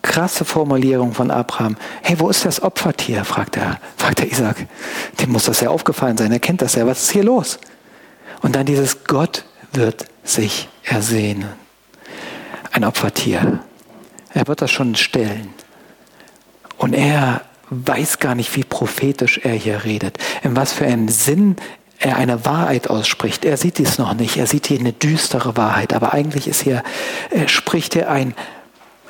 krasse 0.00 0.44
Formulierung 0.44 1.12
von 1.12 1.30
Abraham. 1.30 1.76
Hey, 2.02 2.18
wo 2.18 2.30
ist 2.30 2.44
das 2.44 2.62
Opfertier? 2.62 3.24
fragt 3.24 3.56
er, 3.56 3.78
fragt 3.96 4.20
er 4.20 4.30
Isaac. 4.30 4.66
Dem 5.20 5.30
muss 5.30 5.44
das 5.44 5.60
ja 5.60 5.68
aufgefallen 5.68 6.16
sein. 6.16 6.32
Er 6.32 6.38
kennt 6.38 6.62
das 6.62 6.76
ja. 6.76 6.86
Was 6.86 7.02
ist 7.02 7.10
hier 7.10 7.24
los? 7.24 7.58
Und 8.40 8.56
dann 8.56 8.64
dieses 8.64 9.04
Gott 9.04 9.44
wird 9.72 10.06
sich 10.24 10.68
ersehnen. 10.84 11.48
Ein 12.72 12.84
Opfertier. 12.84 13.60
Er 14.34 14.46
wird 14.46 14.62
das 14.62 14.70
schon 14.70 14.94
stellen. 14.94 15.50
Und 16.76 16.94
er 16.94 17.42
weiß 17.70 18.18
gar 18.18 18.34
nicht, 18.34 18.54
wie 18.56 18.64
prophetisch 18.64 19.38
er 19.38 19.54
hier 19.54 19.84
redet. 19.84 20.18
In 20.42 20.56
was 20.56 20.72
für 20.72 20.86
einen 20.86 21.08
Sinn 21.08 21.56
er 21.98 22.16
eine 22.16 22.44
Wahrheit 22.44 22.88
ausspricht. 22.88 23.44
Er 23.44 23.56
sieht 23.56 23.78
dies 23.78 23.98
noch 23.98 24.14
nicht. 24.14 24.36
Er 24.36 24.46
sieht 24.46 24.68
hier 24.68 24.78
eine 24.78 24.92
düstere 24.92 25.56
Wahrheit. 25.56 25.92
Aber 25.92 26.14
eigentlich 26.14 26.46
ist 26.46 26.62
hier, 26.62 26.82
er 27.30 27.48
spricht 27.48 27.96
er 27.96 28.10
ein 28.10 28.34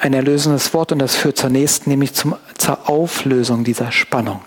ein 0.00 0.14
erlösendes 0.14 0.72
Wort 0.74 0.92
und 0.92 1.00
das 1.00 1.16
führt 1.16 1.36
zur 1.36 1.50
nächsten, 1.50 1.90
nämlich 1.90 2.14
zum, 2.14 2.36
zur 2.56 2.88
Auflösung 2.88 3.64
dieser 3.64 3.92
Spannung. 3.92 4.42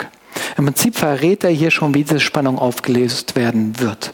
Im 0.58 0.66
Prinzip 0.66 0.96
verrät 0.96 1.44
er 1.44 1.50
hier 1.50 1.72
schon, 1.72 1.94
wie 1.94 2.04
diese 2.04 2.20
Spannung 2.20 2.58
aufgelöst 2.58 3.36
werden 3.36 3.80
wird. 3.80 4.14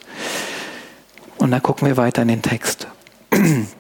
Und 1.38 1.52
dann 1.52 1.62
gucken 1.62 1.88
wir 1.88 1.98
weiter 1.98 2.24
in 2.24 2.30
den 2.30 2.42
Text. 2.42 2.88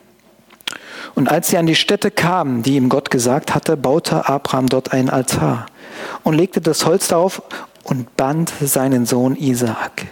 Und 1.17 1.31
als 1.31 1.47
sie 1.47 1.57
an 1.57 1.65
die 1.65 1.73
Stätte 1.73 2.11
kamen, 2.11 2.61
die 2.61 2.75
ihm 2.75 2.89
Gott 2.89 3.09
gesagt 3.09 3.55
hatte, 3.55 3.75
baute 3.75 4.29
Abraham 4.29 4.67
dort 4.67 4.93
einen 4.93 5.09
Altar 5.09 5.65
und 6.21 6.35
legte 6.35 6.61
das 6.61 6.85
Holz 6.85 7.07
darauf 7.07 7.41
und 7.83 8.15
band 8.17 8.53
seinen 8.61 9.07
Sohn 9.07 9.35
Isaak. 9.35 10.05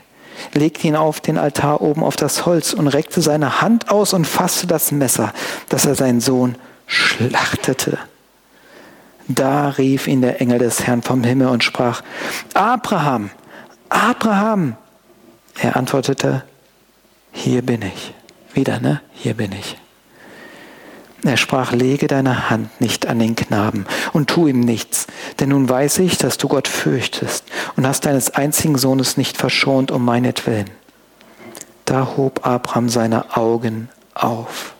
Legte 0.53 0.87
ihn 0.87 0.95
auf 0.95 1.19
den 1.21 1.37
Altar 1.37 1.81
oben 1.81 2.03
auf 2.03 2.15
das 2.15 2.47
Holz 2.47 2.73
und 2.73 2.87
reckte 2.87 3.21
seine 3.21 3.61
Hand 3.61 3.91
aus 3.91 4.13
und 4.13 4.25
fasste 4.25 4.65
das 4.65 4.91
Messer, 4.91 5.31
das 5.69 5.85
er 5.85 5.93
seinen 5.93 6.21
Sohn 6.21 6.55
schlachtete. 6.87 7.99
Da 9.27 9.69
rief 9.69 10.07
ihn 10.07 10.21
der 10.21 10.41
Engel 10.41 10.57
des 10.57 10.87
Herrn 10.87 11.03
vom 11.03 11.23
Himmel 11.23 11.49
und 11.49 11.63
sprach, 11.63 12.01
Abraham, 12.55 13.29
Abraham. 13.89 14.75
Er 15.59 15.77
antwortete, 15.77 16.43
hier 17.31 17.61
bin 17.61 17.83
ich. 17.83 18.15
Wieder, 18.55 18.79
ne? 18.79 19.01
Hier 19.13 19.35
bin 19.35 19.51
ich. 19.51 19.77
Er 21.25 21.37
sprach, 21.37 21.71
lege 21.71 22.05
deine 22.05 22.51
Hand 22.51 22.79
nicht 22.79 23.07
an 23.07 23.17
den 23.17 23.35
Knaben 23.35 23.87
und 24.13 24.29
tu 24.29 24.45
ihm 24.45 24.59
nichts, 24.59 25.07
denn 25.39 25.49
nun 25.49 25.67
weiß 25.67 25.97
ich, 25.99 26.19
dass 26.19 26.37
du 26.37 26.47
Gott 26.47 26.67
fürchtest 26.67 27.45
und 27.75 27.87
hast 27.87 28.05
deines 28.05 28.35
einzigen 28.35 28.77
Sohnes 28.77 29.17
nicht 29.17 29.35
verschont 29.35 29.89
um 29.89 30.05
meinetwillen. 30.05 30.69
Da 31.85 32.15
hob 32.15 32.45
Abraham 32.45 32.89
seine 32.89 33.35
Augen 33.35 33.89
auf 34.13 34.75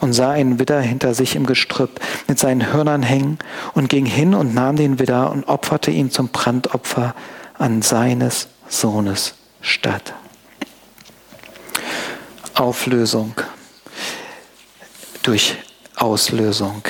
und 0.00 0.12
sah 0.12 0.32
einen 0.32 0.58
Widder 0.58 0.82
hinter 0.82 1.14
sich 1.14 1.36
im 1.36 1.46
Gestrüpp 1.46 1.98
mit 2.28 2.38
seinen 2.38 2.70
Hörnern 2.70 3.02
hängen 3.02 3.38
und 3.72 3.88
ging 3.88 4.04
hin 4.04 4.34
und 4.34 4.52
nahm 4.52 4.76
den 4.76 4.98
Widder 4.98 5.30
und 5.30 5.44
opferte 5.48 5.90
ihn 5.90 6.10
zum 6.10 6.28
Brandopfer 6.28 7.14
an 7.56 7.80
seines 7.80 8.48
Sohnes 8.68 9.36
statt. 9.62 10.12
Auflösung 12.54 13.34
durch 15.22 15.56
Auslösung. 15.96 16.82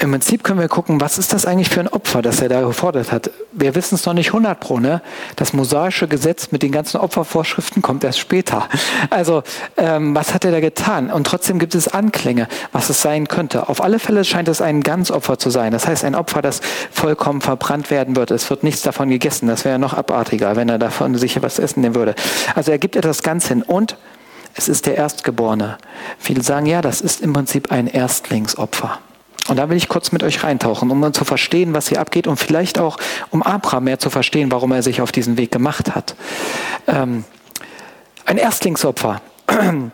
Im 0.00 0.12
Prinzip 0.12 0.44
können 0.44 0.58
wir 0.58 0.68
gucken, 0.68 0.98
was 0.98 1.18
ist 1.18 1.34
das 1.34 1.44
eigentlich 1.44 1.68
für 1.68 1.80
ein 1.80 1.88
Opfer, 1.88 2.22
das 2.22 2.40
er 2.40 2.48
da 2.48 2.62
gefordert 2.62 3.12
hat. 3.12 3.30
Wir 3.52 3.74
wissen 3.74 3.96
es 3.96 4.06
noch 4.06 4.14
nicht 4.14 4.28
100 4.28 4.58
pro, 4.58 4.78
ne? 4.78 5.02
Das 5.36 5.52
mosaische 5.52 6.08
Gesetz 6.08 6.52
mit 6.52 6.62
den 6.62 6.72
ganzen 6.72 6.96
Opfervorschriften 6.96 7.82
kommt 7.82 8.02
erst 8.02 8.18
später. 8.18 8.66
Also, 9.10 9.42
ähm, 9.76 10.14
was 10.14 10.32
hat 10.32 10.46
er 10.46 10.52
da 10.52 10.60
getan? 10.60 11.10
Und 11.10 11.26
trotzdem 11.26 11.58
gibt 11.58 11.74
es 11.74 11.86
Anklänge, 11.86 12.48
was 12.72 12.88
es 12.88 13.02
sein 13.02 13.28
könnte. 13.28 13.68
Auf 13.68 13.82
alle 13.82 13.98
Fälle 13.98 14.24
scheint 14.24 14.48
es 14.48 14.62
ein 14.62 14.82
Ganzopfer 14.82 15.38
zu 15.38 15.50
sein. 15.50 15.70
Das 15.70 15.86
heißt, 15.86 16.02
ein 16.06 16.14
Opfer, 16.14 16.40
das 16.40 16.62
vollkommen 16.90 17.42
verbrannt 17.42 17.90
werden 17.90 18.16
wird. 18.16 18.30
Es 18.30 18.48
wird 18.48 18.62
nichts 18.62 18.80
davon 18.80 19.10
gegessen. 19.10 19.48
Das 19.48 19.66
wäre 19.66 19.78
noch 19.78 19.92
abartiger, 19.92 20.56
wenn 20.56 20.70
er 20.70 20.78
davon 20.78 21.14
sicher 21.16 21.42
was 21.42 21.58
essen 21.58 21.82
nehmen 21.82 21.94
würde. 21.94 22.14
Also, 22.54 22.70
er 22.70 22.78
gibt 22.78 22.96
etwas 22.96 23.22
ganz 23.22 23.48
hin. 23.48 23.60
Und 23.62 23.98
es 24.54 24.68
ist 24.68 24.86
der 24.86 24.96
Erstgeborene. 24.96 25.78
Viele 26.18 26.42
sagen, 26.42 26.66
ja, 26.66 26.82
das 26.82 27.00
ist 27.00 27.20
im 27.20 27.32
Prinzip 27.32 27.70
ein 27.72 27.86
Erstlingsopfer. 27.86 28.98
Und 29.48 29.56
da 29.56 29.68
will 29.68 29.76
ich 29.76 29.88
kurz 29.88 30.12
mit 30.12 30.22
euch 30.22 30.44
reintauchen, 30.44 30.90
um 30.90 31.12
zu 31.12 31.24
verstehen, 31.24 31.74
was 31.74 31.88
hier 31.88 32.00
abgeht 32.00 32.26
und 32.26 32.36
vielleicht 32.36 32.78
auch, 32.78 32.98
um 33.30 33.42
Abraham 33.42 33.84
mehr 33.84 33.98
zu 33.98 34.10
verstehen, 34.10 34.52
warum 34.52 34.70
er 34.72 34.82
sich 34.82 35.00
auf 35.00 35.12
diesen 35.12 35.38
Weg 35.38 35.50
gemacht 35.50 35.94
hat. 35.94 36.14
Ähm, 36.86 37.24
ein 38.26 38.36
Erstlingsopfer. 38.36 39.20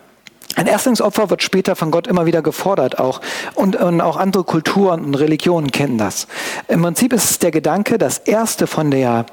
Ein 0.56 0.66
Erstlingsopfer 0.66 1.28
wird 1.28 1.42
später 1.42 1.76
von 1.76 1.90
Gott 1.90 2.06
immer 2.06 2.24
wieder 2.24 2.40
gefordert 2.40 2.98
auch. 2.98 3.20
Und, 3.54 3.76
und, 3.76 4.00
auch 4.00 4.16
andere 4.16 4.42
Kulturen 4.42 5.04
und 5.04 5.14
Religionen 5.14 5.70
kennen 5.70 5.98
das. 5.98 6.28
Im 6.68 6.80
Prinzip 6.80 7.12
ist 7.12 7.30
es 7.30 7.38
der 7.38 7.50
Gedanke, 7.50 7.98
das 7.98 8.16
Erste 8.18 8.66
von 8.66 8.90
der, 8.90 9.26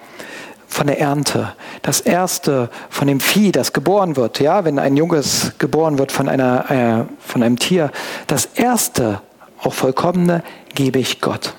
von 0.73 0.87
der 0.87 0.99
Ernte, 0.99 1.53
das 1.81 2.01
Erste 2.01 2.69
von 2.89 3.07
dem 3.07 3.19
Vieh, 3.19 3.51
das 3.51 3.73
geboren 3.73 4.15
wird, 4.15 4.39
ja, 4.39 4.65
wenn 4.65 4.79
ein 4.79 4.97
Junges 4.97 5.53
geboren 5.59 5.97
wird 5.97 6.11
von, 6.11 6.27
einer, 6.27 6.71
äh, 6.71 7.05
von 7.25 7.43
einem 7.43 7.57
Tier, 7.59 7.91
das 8.27 8.45
Erste 8.55 9.21
auch 9.61 9.73
vollkommene, 9.73 10.43
gebe 10.75 10.99
ich 10.99 11.21
Gott. 11.21 11.53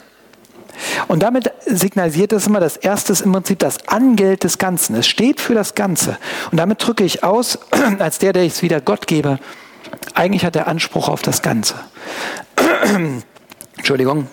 Und 1.09 1.23
damit 1.23 1.53
signalisiert 1.65 2.33
es 2.33 2.47
immer, 2.47 2.61
das 2.61 2.77
erste 2.77 3.13
ist 3.13 3.21
im 3.21 3.33
Prinzip 3.33 3.61
das 3.61 3.89
Angeld 3.89 4.45
des 4.45 4.59
Ganzen. 4.59 4.97
Es 4.97 5.07
steht 5.07 5.41
für 5.41 5.55
das 5.55 5.75
Ganze. 5.75 6.19
Und 6.51 6.59
damit 6.59 6.85
drücke 6.85 7.05
ich 7.05 7.23
aus, 7.23 7.59
als 7.99 8.19
der, 8.19 8.33
der 8.33 8.43
ich 8.43 8.55
es 8.55 8.63
wieder 8.63 8.81
Gott 8.81 9.07
gebe, 9.07 9.39
eigentlich 10.15 10.45
hat 10.45 10.57
er 10.57 10.67
Anspruch 10.67 11.09
auf 11.09 11.23
das 11.23 11.43
Ganze. 11.43 11.77
Entschuldigung. 13.77 14.29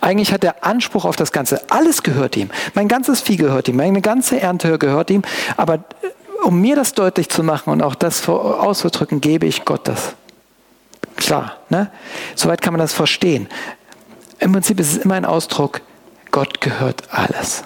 Eigentlich 0.00 0.32
hat 0.32 0.44
er 0.44 0.64
Anspruch 0.64 1.04
auf 1.04 1.16
das 1.16 1.32
Ganze. 1.32 1.62
Alles 1.70 2.02
gehört 2.02 2.36
ihm. 2.36 2.50
Mein 2.74 2.88
ganzes 2.88 3.20
Vieh 3.20 3.36
gehört 3.36 3.68
ihm. 3.68 3.76
Meine 3.76 4.00
ganze 4.00 4.40
Ernte 4.40 4.78
gehört 4.78 5.10
ihm. 5.10 5.22
Aber 5.56 5.74
äh, 5.74 5.78
um 6.44 6.60
mir 6.60 6.76
das 6.76 6.94
deutlich 6.94 7.28
zu 7.28 7.42
machen 7.42 7.70
und 7.70 7.82
auch 7.82 7.94
das 7.94 8.28
auszudrücken, 8.28 9.20
gebe 9.20 9.46
ich 9.46 9.64
Gott 9.64 9.86
das. 9.86 10.14
Klar, 11.16 11.56
ne? 11.68 11.90
Soweit 12.34 12.62
kann 12.62 12.72
man 12.72 12.80
das 12.80 12.92
verstehen. 12.92 13.48
Im 14.38 14.52
Prinzip 14.52 14.80
ist 14.80 14.92
es 14.92 14.98
immer 14.98 15.14
ein 15.14 15.24
Ausdruck, 15.24 15.82
Gott 16.32 16.60
gehört 16.60 17.12
alles. 17.12 17.62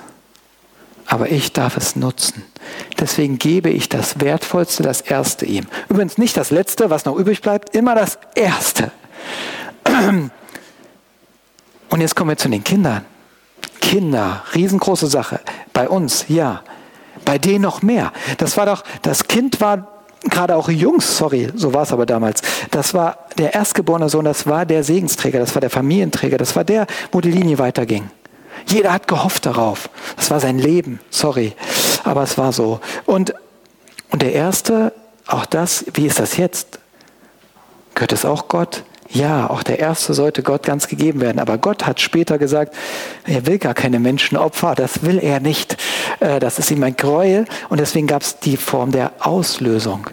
Aber 1.07 1.31
ich 1.31 1.53
darf 1.53 1.77
es 1.77 1.97
nutzen. 1.97 2.42
Deswegen 2.99 3.38
gebe 3.38 3.71
ich 3.71 3.88
das 3.88 4.21
Wertvollste, 4.21 4.83
das 4.83 5.01
Erste 5.01 5.47
ihm. 5.47 5.66
Übrigens 5.88 6.19
nicht 6.19 6.37
das 6.37 6.51
Letzte, 6.51 6.90
was 6.90 7.05
noch 7.05 7.16
übrig 7.16 7.40
bleibt, 7.40 7.75
immer 7.75 7.95
das 7.95 8.19
Erste. 8.35 8.90
Und 11.90 12.01
jetzt 12.01 12.16
kommen 12.16 12.31
wir 12.31 12.37
zu 12.37 12.49
den 12.49 12.64
Kindern. 12.64 13.05
Kinder, 13.81 14.42
riesengroße 14.55 15.07
Sache. 15.07 15.40
Bei 15.72 15.88
uns, 15.88 16.27
ja. 16.29 16.62
Bei 17.25 17.38
denen 17.38 17.62
noch 17.62 17.83
mehr. 17.83 18.12
Das 18.38 18.57
war 18.57 18.66
doch, 18.66 18.85
das 19.03 19.29
Kind 19.29 19.61
war 19.61 19.96
gerade 20.29 20.57
auch 20.57 20.68
Jungs, 20.68 21.16
sorry, 21.16 21.49
so 21.55 21.72
war 21.72 21.83
es 21.83 21.92
aber 21.92 22.07
damals. 22.07 22.42
Das 22.70 22.94
war 22.94 23.18
der 23.38 23.55
erstgeborene 23.55 24.09
Sohn, 24.09 24.25
das 24.25 24.46
war 24.46 24.66
der 24.66 24.83
Segensträger, 24.83 25.38
das 25.38 25.55
war 25.55 25.61
der 25.61 25.70
Familienträger, 25.70 26.38
das 26.38 26.57
war 26.57 26.64
der, 26.64 26.87
wo 27.12 27.20
die 27.20 27.31
Linie 27.31 27.59
weiterging. 27.59 28.11
Jeder 28.66 28.92
hat 28.92 29.07
gehofft 29.07 29.46
darauf. 29.46 29.90
Das 30.16 30.31
war 30.31 30.40
sein 30.40 30.59
Leben, 30.59 31.01
sorry, 31.11 31.55
aber 32.05 32.22
es 32.22 32.38
war 32.38 32.53
so. 32.53 32.81
Und, 33.05 33.35
und 34.11 34.22
der 34.22 34.33
erste, 34.33 34.92
auch 35.27 35.46
das, 35.46 35.85
wie 35.94 36.07
ist 36.07 36.18
das 36.18 36.37
jetzt? 36.37 36.81
Gehört 37.94 38.12
es 38.12 38.25
auch 38.25 38.49
Gott? 38.49 38.83
Ja, 39.11 39.49
auch 39.49 39.62
der 39.62 39.79
Erste 39.79 40.14
sollte 40.14 40.42
Gott 40.42 40.64
ganz 40.64 40.88
gegeben 40.88 41.21
werden. 41.21 41.38
Aber 41.38 41.59
Gott 41.59 41.87
hat 41.87 42.01
später 42.01 42.38
gesagt, 42.38 42.75
er 43.25 43.47
will 43.47 43.59
gar 43.59 43.75
keine 43.75 43.99
Menschenopfer, 43.99 44.75
das 44.75 45.05
will 45.05 45.19
er 45.19 45.40
nicht. 45.40 45.77
Äh, 46.21 46.40
das 46.40 46.59
ist 46.59 46.71
ihm 46.71 46.83
ein 46.83 46.97
Gräuel 46.97 47.47
und 47.69 47.81
deswegen 47.81 48.07
gab 48.07 48.23
es 48.23 48.38
die 48.38 48.57
Form 48.57 48.92
der 48.92 49.12
Auslösung. 49.21 50.09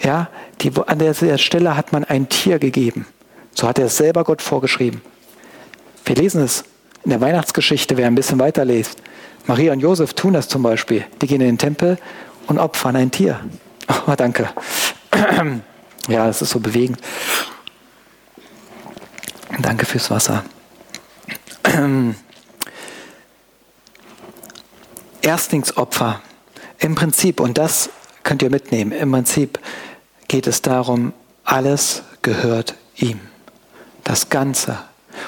Ja, 0.00 0.28
die, 0.60 0.72
an 0.86 0.98
der 0.98 1.38
Stelle 1.38 1.76
hat 1.76 1.92
man 1.92 2.04
ein 2.04 2.28
Tier 2.28 2.58
gegeben. 2.58 3.06
So 3.54 3.68
hat 3.68 3.78
er 3.78 3.86
es 3.86 3.96
selber 3.96 4.24
Gott 4.24 4.42
vorgeschrieben. 4.42 5.02
Wir 6.04 6.16
lesen 6.16 6.42
es 6.42 6.64
in 7.04 7.10
der 7.10 7.20
Weihnachtsgeschichte, 7.20 7.96
wer 7.96 8.06
ein 8.06 8.14
bisschen 8.14 8.38
weiterliest. 8.38 8.98
Maria 9.46 9.72
und 9.72 9.80
Josef 9.80 10.14
tun 10.14 10.34
das 10.34 10.48
zum 10.48 10.62
Beispiel. 10.62 11.04
Die 11.20 11.26
gehen 11.26 11.40
in 11.40 11.48
den 11.48 11.58
Tempel 11.58 11.98
und 12.46 12.58
opfern 12.58 12.96
ein 12.96 13.10
Tier. 13.10 13.40
Oh, 14.06 14.14
danke. 14.16 14.48
Ja, 16.08 16.26
das 16.26 16.42
ist 16.42 16.50
so 16.50 16.58
bewegend. 16.58 16.98
Danke 19.62 19.86
fürs 19.86 20.10
Wasser. 20.10 20.44
Erstlingsopfer. 25.22 26.20
Im 26.78 26.96
Prinzip, 26.96 27.40
und 27.40 27.58
das 27.58 27.90
könnt 28.24 28.42
ihr 28.42 28.50
mitnehmen, 28.50 28.92
im 28.92 29.12
Prinzip 29.12 29.60
geht 30.26 30.46
es 30.48 30.62
darum, 30.62 31.12
alles 31.44 32.02
gehört 32.22 32.74
ihm. 32.96 33.20
Das 34.04 34.28
Ganze. 34.28 34.78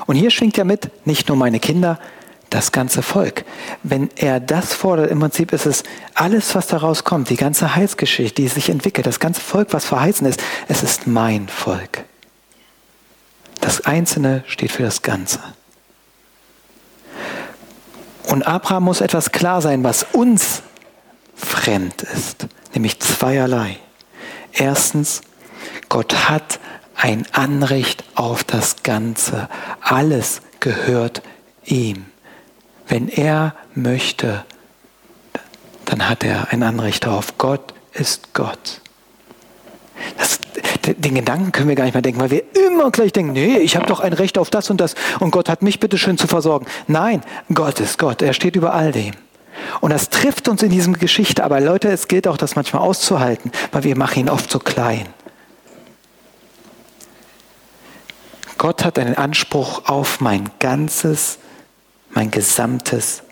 Und 0.07 0.17
hier 0.17 0.31
schwingt 0.31 0.57
ja 0.57 0.65
mit, 0.65 0.91
nicht 1.07 1.29
nur 1.29 1.37
meine 1.37 1.61
Kinder, 1.61 2.01
das 2.51 2.73
ganze 2.73 3.03
Volk. 3.03 3.45
Wenn 3.83 4.11
er 4.17 4.41
das 4.41 4.75
fordert, 4.75 5.11
im 5.11 5.21
Prinzip 5.21 5.53
ist 5.53 5.67
es 5.67 5.85
alles, 6.15 6.55
was 6.55 6.67
daraus 6.67 7.05
kommt, 7.05 7.31
die 7.31 7.37
ganze 7.37 7.75
Heilsgeschichte, 7.77 8.43
die 8.43 8.49
sich 8.49 8.69
entwickelt, 8.69 9.07
das 9.07 9.21
ganze 9.21 9.41
Volk, 9.41 9.73
was 9.73 9.85
verheißen 9.85 10.27
ist, 10.27 10.43
es 10.69 10.83
ist 10.83 11.07
mein 11.07 11.49
Volk. 11.49 12.05
Das 13.65 13.81
Einzelne 13.81 14.45
steht 14.47 14.73
für 14.73 14.83
das 14.83 15.01
Ganze. 15.01 15.41
Und 18.27 18.47
Abraham 18.47 18.85
muss 18.85 19.01
etwas 19.01 19.33
klar 19.33 19.63
sein, 19.63 19.83
was 19.83 20.03
uns 20.13 20.63
fremd 21.35 22.03
ist, 22.03 22.47
nämlich 22.75 23.01
zweierlei. 23.01 23.79
Erstens, 24.53 25.23
Gott 25.89 26.29
hat 26.29 26.61
ein 26.95 27.25
Anrecht 27.33 28.05
auf 28.15 28.45
das 28.45 28.83
Ganze. 28.83 29.49
Alles 29.81 30.43
gehört 30.61 31.23
ihm. 31.65 32.05
Wenn 32.87 33.09
er 33.09 33.55
möchte, 33.75 34.45
dann 35.87 36.07
hat 36.07 36.23
er 36.23 36.49
ein 36.51 36.63
Anrecht 36.63 37.07
darauf. 37.07 37.39
Gott 37.39 37.73
ist 37.95 38.35
Gott. 38.35 38.83
Das 40.19 40.39
den 40.87 41.15
Gedanken 41.15 41.53
können 41.53 41.69
wir 41.69 41.77
gar 41.77 41.85
nicht 41.85 41.95
mehr 41.95 42.03
denken, 42.03 42.21
weil 42.21 42.31
wir 42.31 42.43
immer 42.69 42.91
gleich 42.91 43.13
denken, 43.13 43.33
nee, 43.33 43.59
ich 43.59 43.77
habe 43.77 43.87
doch 43.87 44.01
ein 44.01 44.13
Recht 44.13 44.39
auf 44.39 44.51
das 44.51 44.71
und 44.71 44.81
das 44.81 44.95
und 45.21 45.31
Gott 45.31 45.49
hat 45.49 45.63
mich 45.63 45.81
bitte 45.81 45.99
schön 45.99 46.19
zu 46.19 46.27
versorgen. 46.27 46.67
Nein, 46.87 47.23
Gott 47.53 47.81
ist 47.81 47.99
Gott, 47.99 48.23
er 48.23 48.35
steht 48.35 48.57
über 48.57 48.75
all 48.75 48.93
dem. 48.93 49.15
Und 49.81 49.91
das 49.91 50.11
trifft 50.11 50.49
uns 50.49 50.63
in 50.63 50.71
diesem 50.71 50.95
Geschichte, 50.95 51.45
aber 51.45 51.61
Leute, 51.61 51.89
es 51.89 52.09
gilt 52.09 52.27
auch, 52.27 52.37
das 52.37 52.57
manchmal 52.57 52.83
auszuhalten, 52.83 53.53
weil 53.73 53.85
wir 53.85 53.97
machen 53.97 54.21
ihn 54.21 54.29
oft 54.29 54.51
so 54.51 54.59
klein. 54.59 55.07
Gott 58.59 58.85
hat 58.85 58.99
einen 58.99 59.17
Anspruch 59.17 59.83
auf 59.87 60.21
mein 60.21 60.51
ganzes, 60.59 61.39
mein 62.11 62.31
gesamtes 62.31 63.23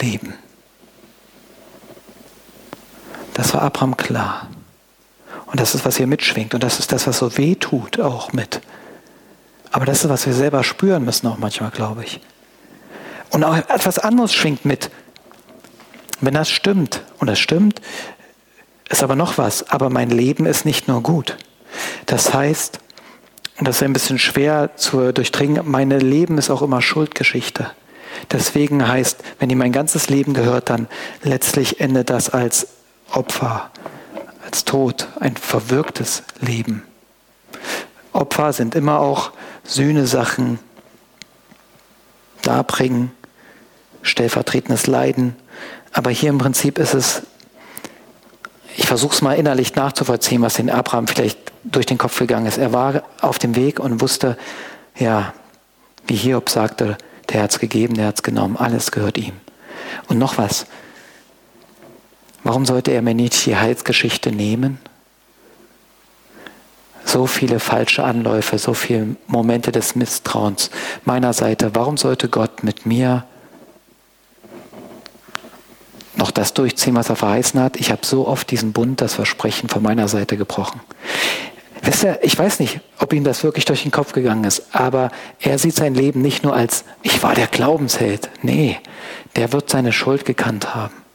Leben. 0.00 0.34
Das 3.34 3.54
war 3.54 3.62
Abraham 3.62 3.96
klar. 3.96 4.48
Und 5.46 5.60
das 5.60 5.74
ist, 5.74 5.84
was 5.84 5.96
hier 5.96 6.06
mitschwingt. 6.06 6.54
Und 6.54 6.62
das 6.62 6.78
ist 6.78 6.92
das, 6.92 7.06
was 7.06 7.18
so 7.18 7.36
weh 7.36 7.54
tut, 7.54 8.00
auch 8.00 8.32
mit. 8.32 8.60
Aber 9.70 9.84
das 9.84 10.04
ist, 10.04 10.10
was 10.10 10.26
wir 10.26 10.32
selber 10.32 10.64
spüren 10.64 11.04
müssen, 11.04 11.26
auch 11.26 11.38
manchmal, 11.38 11.70
glaube 11.70 12.04
ich. 12.04 12.20
Und 13.30 13.44
auch 13.44 13.56
etwas 13.56 13.98
anderes 13.98 14.32
schwingt 14.32 14.64
mit. 14.64 14.90
Wenn 16.20 16.34
das 16.34 16.50
stimmt, 16.50 17.02
und 17.18 17.28
das 17.28 17.38
stimmt, 17.38 17.80
ist 18.88 19.02
aber 19.02 19.16
noch 19.16 19.38
was. 19.38 19.70
Aber 19.70 19.90
mein 19.90 20.10
Leben 20.10 20.46
ist 20.46 20.64
nicht 20.64 20.88
nur 20.88 21.02
gut. 21.02 21.36
Das 22.06 22.32
heißt, 22.32 22.80
und 23.58 23.68
das 23.68 23.76
ist 23.76 23.82
ein 23.82 23.92
bisschen 23.92 24.18
schwer 24.18 24.76
zu 24.76 25.12
durchdringen, 25.12 25.62
mein 25.64 25.90
Leben 25.90 26.38
ist 26.38 26.50
auch 26.50 26.62
immer 26.62 26.82
Schuldgeschichte. 26.82 27.70
Deswegen 28.32 28.86
heißt, 28.86 29.22
wenn 29.38 29.50
ihm 29.50 29.58
mein 29.58 29.72
ganzes 29.72 30.08
Leben 30.08 30.34
gehört, 30.34 30.70
dann 30.70 30.88
letztlich 31.22 31.80
endet 31.80 32.10
das 32.10 32.30
als 32.30 32.68
Opfer 33.12 33.70
Tod, 34.64 35.08
ein 35.20 35.36
verwirktes 35.36 36.22
Leben. 36.40 36.82
Opfer 38.12 38.52
sind 38.52 38.74
immer 38.74 39.00
auch 39.00 39.32
Sühnesachen, 39.64 40.58
darbringen, 42.42 43.10
stellvertretendes 44.02 44.86
Leiden. 44.86 45.36
Aber 45.92 46.10
hier 46.10 46.30
im 46.30 46.38
Prinzip 46.38 46.78
ist 46.78 46.94
es, 46.94 47.22
ich 48.76 48.86
versuche 48.86 49.14
es 49.14 49.22
mal 49.22 49.34
innerlich 49.34 49.74
nachzuvollziehen, 49.74 50.42
was 50.42 50.54
den 50.54 50.70
Abraham 50.70 51.08
vielleicht 51.08 51.38
durch 51.64 51.86
den 51.86 51.98
Kopf 51.98 52.18
gegangen 52.18 52.46
ist. 52.46 52.58
Er 52.58 52.72
war 52.72 53.02
auf 53.20 53.38
dem 53.38 53.56
Weg 53.56 53.80
und 53.80 54.00
wusste, 54.00 54.36
ja, 54.96 55.32
wie 56.06 56.16
Hiob 56.16 56.50
sagte, 56.50 56.96
der 57.30 57.42
hat 57.42 57.50
es 57.50 57.58
gegeben, 57.58 57.94
der 57.94 58.06
hat 58.06 58.16
es 58.16 58.22
genommen, 58.22 58.56
alles 58.56 58.92
gehört 58.92 59.18
ihm. 59.18 59.32
Und 60.08 60.18
noch 60.18 60.38
was, 60.38 60.66
Warum 62.46 62.64
sollte 62.64 62.92
er 62.92 63.02
mir 63.02 63.12
nicht 63.12 63.44
die 63.44 63.56
Heilsgeschichte 63.56 64.30
nehmen? 64.30 64.78
So 67.04 67.26
viele 67.26 67.58
falsche 67.58 68.04
Anläufe, 68.04 68.56
so 68.58 68.72
viele 68.72 69.16
Momente 69.26 69.72
des 69.72 69.96
Misstrauens 69.96 70.70
meiner 71.04 71.32
Seite. 71.32 71.74
Warum 71.74 71.96
sollte 71.96 72.28
Gott 72.28 72.62
mit 72.62 72.86
mir 72.86 73.24
noch 76.14 76.30
das 76.30 76.54
durchziehen, 76.54 76.94
was 76.94 77.08
er 77.08 77.16
verheißen 77.16 77.58
hat? 77.58 77.78
Ich 77.78 77.90
habe 77.90 78.06
so 78.06 78.28
oft 78.28 78.48
diesen 78.48 78.72
Bund, 78.72 79.00
das 79.00 79.14
Versprechen 79.14 79.68
von 79.68 79.82
meiner 79.82 80.06
Seite 80.06 80.36
gebrochen. 80.36 80.80
Wisst 81.82 82.04
ihr, 82.04 82.20
ich 82.22 82.38
weiß 82.38 82.60
nicht, 82.60 82.78
ob 83.00 83.12
ihm 83.12 83.24
das 83.24 83.42
wirklich 83.42 83.64
durch 83.64 83.82
den 83.82 83.90
Kopf 83.90 84.12
gegangen 84.12 84.44
ist, 84.44 84.68
aber 84.70 85.10
er 85.40 85.58
sieht 85.58 85.74
sein 85.74 85.96
Leben 85.96 86.22
nicht 86.22 86.44
nur 86.44 86.54
als, 86.54 86.84
ich 87.02 87.24
war 87.24 87.34
der 87.34 87.48
Glaubensheld. 87.48 88.30
Nee, 88.42 88.78
der 89.34 89.52
wird 89.52 89.68
seine 89.68 89.92
Schuld 89.92 90.24
gekannt 90.24 90.76
haben. 90.76 91.05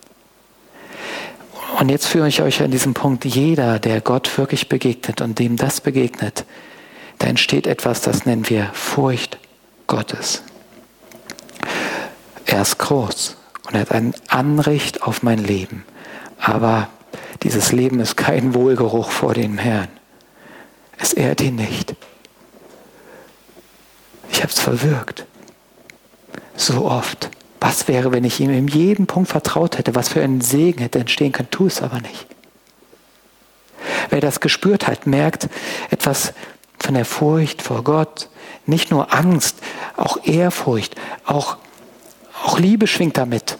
Und 1.81 1.89
jetzt 1.89 2.05
führe 2.05 2.27
ich 2.27 2.43
euch 2.43 2.61
an 2.61 2.69
diesem 2.69 2.93
Punkt, 2.93 3.25
jeder, 3.25 3.79
der 3.79 4.01
Gott 4.01 4.37
wirklich 4.37 4.69
begegnet 4.69 5.19
und 5.19 5.39
dem 5.39 5.57
das 5.57 5.81
begegnet, 5.81 6.45
da 7.17 7.25
entsteht 7.25 7.65
etwas, 7.65 8.01
das 8.01 8.27
nennen 8.27 8.47
wir 8.47 8.69
Furcht 8.71 9.39
Gottes. 9.87 10.43
Er 12.45 12.61
ist 12.61 12.77
groß 12.77 13.35
und 13.65 13.73
er 13.73 13.81
hat 13.81 13.91
ein 13.93 14.13
Anrecht 14.27 15.01
auf 15.01 15.23
mein 15.23 15.39
Leben. 15.39 15.83
Aber 16.37 16.87
dieses 17.41 17.71
Leben 17.71 17.99
ist 17.99 18.15
kein 18.15 18.53
Wohlgeruch 18.53 19.09
vor 19.09 19.33
dem 19.33 19.57
Herrn. 19.57 19.89
Es 20.99 21.13
ehrt 21.13 21.41
ihn 21.41 21.55
nicht. 21.55 21.95
Ich 24.31 24.43
habe 24.43 24.51
es 24.51 24.59
verwirkt. 24.59 25.25
So 26.55 26.85
oft. 26.85 27.31
Was 27.61 27.87
wäre, 27.87 28.11
wenn 28.11 28.23
ich 28.23 28.39
ihm 28.39 28.49
in 28.49 28.67
jedem 28.67 29.05
Punkt 29.05 29.29
vertraut 29.29 29.77
hätte, 29.77 29.93
was 29.93 30.09
für 30.09 30.21
ein 30.21 30.41
Segen 30.41 30.81
hätte 30.81 30.99
entstehen 30.99 31.31
können, 31.31 31.51
tu 31.51 31.67
es 31.67 31.81
aber 31.81 32.01
nicht. 32.01 32.25
Wer 34.09 34.19
das 34.19 34.39
gespürt 34.39 34.87
hat, 34.87 35.05
merkt 35.05 35.47
etwas 35.91 36.33
von 36.79 36.95
der 36.95 37.05
Furcht 37.05 37.61
vor 37.61 37.83
Gott, 37.83 38.29
nicht 38.65 38.89
nur 38.89 39.13
Angst, 39.13 39.57
auch 39.95 40.17
Ehrfurcht, 40.25 40.95
auch, 41.23 41.57
auch 42.43 42.57
Liebe 42.57 42.87
schwingt 42.87 43.17
damit. 43.17 43.57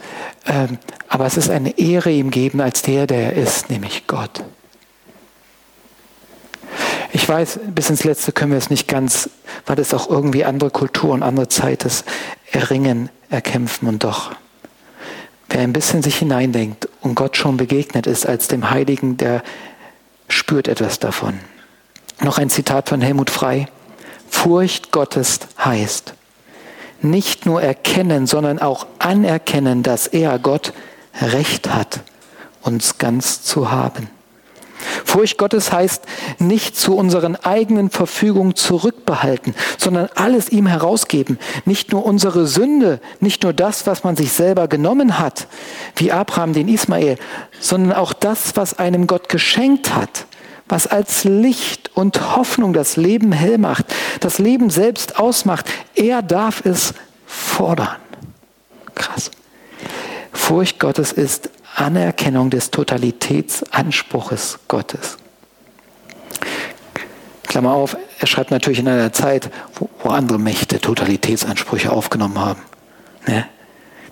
Ähm, 0.47 0.79
aber 1.07 1.27
es 1.27 1.37
ist 1.37 1.51
eine 1.51 1.77
Ehre 1.77 2.09
ihm 2.09 2.31
geben 2.31 2.59
als 2.59 2.81
der, 2.81 3.05
der 3.05 3.33
er 3.33 3.43
ist, 3.43 3.69
nämlich 3.69 4.07
Gott. 4.07 4.43
Ich 7.13 7.27
weiß, 7.27 7.59
bis 7.67 7.89
ins 7.89 8.03
Letzte 8.03 8.31
können 8.31 8.51
wir 8.51 8.57
es 8.57 8.69
nicht 8.69 8.87
ganz, 8.87 9.29
weil 9.65 9.79
es 9.79 9.93
auch 9.93 10.09
irgendwie 10.09 10.45
andere 10.45 10.69
Kultur 10.69 11.11
und 11.11 11.23
andere 11.23 11.49
Zeit 11.49 11.83
ist, 11.83 12.05
erringen, 12.51 13.09
erkämpfen 13.29 13.87
und 13.87 14.03
doch. 14.03 14.31
Wer 15.49 15.61
ein 15.61 15.73
bisschen 15.73 16.01
sich 16.01 16.17
hineindenkt 16.17 16.87
und 17.01 17.15
Gott 17.15 17.35
schon 17.35 17.57
begegnet 17.57 18.07
ist 18.07 18.25
als 18.25 18.47
dem 18.47 18.69
Heiligen, 18.69 19.17
der 19.17 19.43
spürt 20.29 20.69
etwas 20.69 20.99
davon. 20.99 21.39
Noch 22.21 22.37
ein 22.37 22.49
Zitat 22.49 22.87
von 22.87 23.01
Helmut 23.01 23.29
Frei. 23.29 23.67
Furcht 24.29 24.91
Gottes 24.91 25.39
heißt, 25.63 26.13
nicht 27.01 27.45
nur 27.45 27.61
erkennen, 27.61 28.27
sondern 28.27 28.59
auch 28.59 28.87
anerkennen, 28.99 29.83
dass 29.83 30.07
er, 30.07 30.39
Gott, 30.39 30.71
Recht 31.19 31.73
hat, 31.73 32.01
uns 32.61 32.97
ganz 32.97 33.43
zu 33.43 33.71
haben. 33.71 34.09
Furcht 35.05 35.37
Gottes 35.37 35.71
heißt 35.71 36.03
nicht 36.39 36.77
zu 36.77 36.95
unseren 36.95 37.35
eigenen 37.35 37.89
Verfügungen 37.89 38.55
zurückbehalten, 38.55 39.55
sondern 39.77 40.09
alles 40.15 40.49
ihm 40.49 40.67
herausgeben. 40.67 41.39
Nicht 41.65 41.91
nur 41.91 42.05
unsere 42.05 42.47
Sünde, 42.47 42.99
nicht 43.19 43.43
nur 43.43 43.53
das, 43.53 43.87
was 43.87 44.03
man 44.03 44.15
sich 44.15 44.31
selber 44.31 44.67
genommen 44.67 45.19
hat, 45.19 45.47
wie 45.95 46.11
Abraham 46.11 46.53
den 46.53 46.67
Ismael, 46.67 47.17
sondern 47.59 47.93
auch 47.93 48.13
das, 48.13 48.55
was 48.55 48.79
einem 48.79 49.07
Gott 49.07 49.29
geschenkt 49.29 49.93
hat, 49.93 50.25
was 50.67 50.87
als 50.87 51.23
Licht 51.25 51.91
und 51.95 52.35
Hoffnung 52.35 52.73
das 52.73 52.95
Leben 52.95 53.31
hell 53.31 53.57
macht, 53.57 53.85
das 54.21 54.39
Leben 54.39 54.69
selbst 54.69 55.19
ausmacht. 55.19 55.65
Er 55.95 56.21
darf 56.21 56.65
es 56.65 56.93
fordern. 57.25 57.97
Krass. 58.95 59.31
Furcht 60.31 60.79
Gottes 60.79 61.11
ist 61.11 61.49
Anerkennung 61.75 62.49
des 62.49 62.71
Totalitätsanspruches 62.71 64.59
Gottes. 64.67 65.17
Klammer 67.43 67.73
auf, 67.73 67.97
er 68.19 68.27
schreibt 68.27 68.51
natürlich 68.51 68.79
in 68.79 68.87
einer 68.87 69.11
Zeit, 69.11 69.51
wo, 69.75 69.89
wo 70.03 70.09
andere 70.09 70.39
Mächte 70.39 70.79
Totalitätsansprüche 70.79 71.91
aufgenommen 71.91 72.39
haben. 72.39 72.61
Ne? 73.27 73.45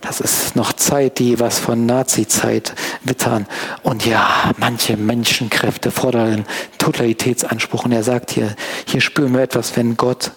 Das 0.01 0.21
ist 0.21 0.55
noch 0.55 0.73
Zeit, 0.73 1.19
die 1.19 1.39
was 1.39 1.59
von 1.59 1.85
Nazi-Zeit 1.85 2.73
wittern. 3.03 3.47
Und 3.83 4.05
ja, 4.05 4.51
manche 4.57 4.95
Menschenkräfte 4.97 5.91
fordern 5.91 6.45
Totalitätsanspruch. 6.77 7.85
Und 7.85 7.91
er 7.91 8.03
sagt 8.03 8.31
hier, 8.31 8.55
hier 8.85 9.01
spüren 9.01 9.33
wir 9.33 9.41
etwas, 9.41 9.75
wenn 9.75 9.97
Gott 9.97 10.31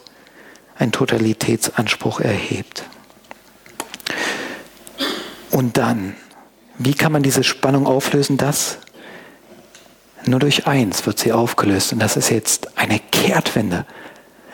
einen 0.78 0.92
Totalitätsanspruch 0.92 2.20
erhebt. 2.20 2.84
Und 5.50 5.76
dann 5.76 6.16
wie 6.84 6.94
kann 6.94 7.12
man 7.12 7.22
diese 7.22 7.44
Spannung 7.44 7.86
auflösen? 7.86 8.36
Das 8.36 8.78
nur 10.24 10.38
durch 10.38 10.66
eins 10.66 11.04
wird 11.06 11.18
sie 11.18 11.32
aufgelöst. 11.32 11.92
Und 11.92 11.98
das 11.98 12.16
ist 12.16 12.30
jetzt 12.30 12.78
eine 12.78 12.98
Kehrtwende. 12.98 13.86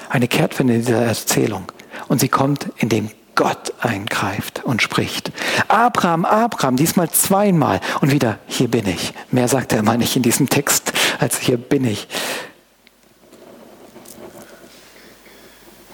Eine 0.09 0.29
Kehrtwende 0.29 0.75
in 0.75 0.85
dieser 0.85 1.05
Erzählung. 1.05 1.71
Und 2.09 2.21
sie 2.21 2.29
kommt, 2.29 2.71
indem 2.77 3.11
Gott 3.35 3.73
eingreift 3.81 4.64
und 4.64 4.83
spricht. 4.83 5.31
Abraham, 5.69 6.25
Abraham, 6.25 6.77
diesmal 6.77 7.11
zweimal. 7.11 7.81
Und 8.01 8.11
wieder, 8.11 8.38
hier 8.47 8.69
bin 8.69 8.88
ich. 8.88 9.12
Mehr 9.31 9.49
sagt 9.49 9.73
er 9.73 9.81
immer 9.81 9.97
nicht 9.97 10.17
in 10.17 10.23
diesem 10.23 10.49
Text, 10.49 10.93
als 11.19 11.38
hier 11.38 11.59
bin 11.59 11.85
ich. 11.85 12.09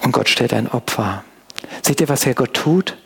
Und 0.03 0.13
Gott 0.13 0.29
stellt 0.29 0.55
ein 0.55 0.71
Opfer. 0.71 1.25
Seht 1.83 2.01
ihr, 2.01 2.09
was 2.09 2.25
Herr 2.25 2.35
Gott 2.35 2.55
tut? 2.55 2.97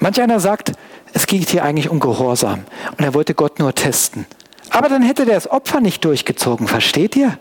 Manch 0.00 0.20
einer 0.20 0.40
sagt, 0.40 0.72
es 1.12 1.26
geht 1.26 1.50
hier 1.50 1.64
eigentlich 1.64 1.88
um 1.88 2.00
Gehorsam 2.00 2.64
und 2.96 3.04
er 3.04 3.14
wollte 3.14 3.34
Gott 3.34 3.58
nur 3.58 3.74
testen. 3.74 4.26
Aber 4.70 4.88
dann 4.88 5.02
hätte 5.02 5.24
der 5.24 5.34
das 5.34 5.50
Opfer 5.50 5.80
nicht 5.80 6.04
durchgezogen, 6.04 6.68
versteht 6.68 7.16
ihr? 7.16 7.38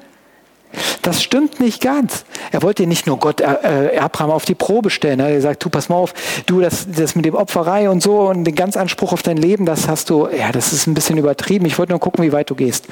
Das 1.02 1.22
stimmt 1.22 1.60
nicht 1.60 1.82
ganz. 1.82 2.24
Er 2.52 2.62
wollte 2.62 2.88
nicht 2.88 3.06
nur 3.06 3.18
Gott 3.18 3.42
äh, 3.42 3.96
äh 3.96 3.98
Abraham 3.98 4.32
auf 4.32 4.46
die 4.46 4.56
Probe 4.56 4.90
stellen. 4.90 5.20
Er 5.20 5.28
hat 5.28 5.34
gesagt, 5.34 5.64
du 5.66 5.70
pass 5.70 5.90
mal 5.90 5.96
auf, 5.96 6.14
du 6.46 6.62
das, 6.62 6.88
das 6.90 7.16
mit 7.16 7.26
dem 7.26 7.36
Opferei 7.36 7.90
und 7.90 8.02
so 8.02 8.22
und 8.30 8.46
den 8.46 8.56
ganz 8.56 8.78
Anspruch 8.78 9.12
auf 9.12 9.22
dein 9.22 9.38
Leben, 9.38 9.66
das 9.66 9.88
hast 9.88 10.10
du, 10.10 10.30
ja, 10.30 10.52
das 10.52 10.72
ist 10.72 10.88
ein 10.88 10.94
bisschen 10.94 11.18
übertrieben. 11.18 11.66
Ich 11.66 11.78
wollte 11.78 11.92
nur 11.92 12.00
gucken, 12.00 12.24
wie 12.24 12.32
weit 12.32 12.50
du 12.50 12.56
gehst. 12.56 12.88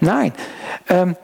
Nein, 0.00 0.32
ähm, 0.88 1.16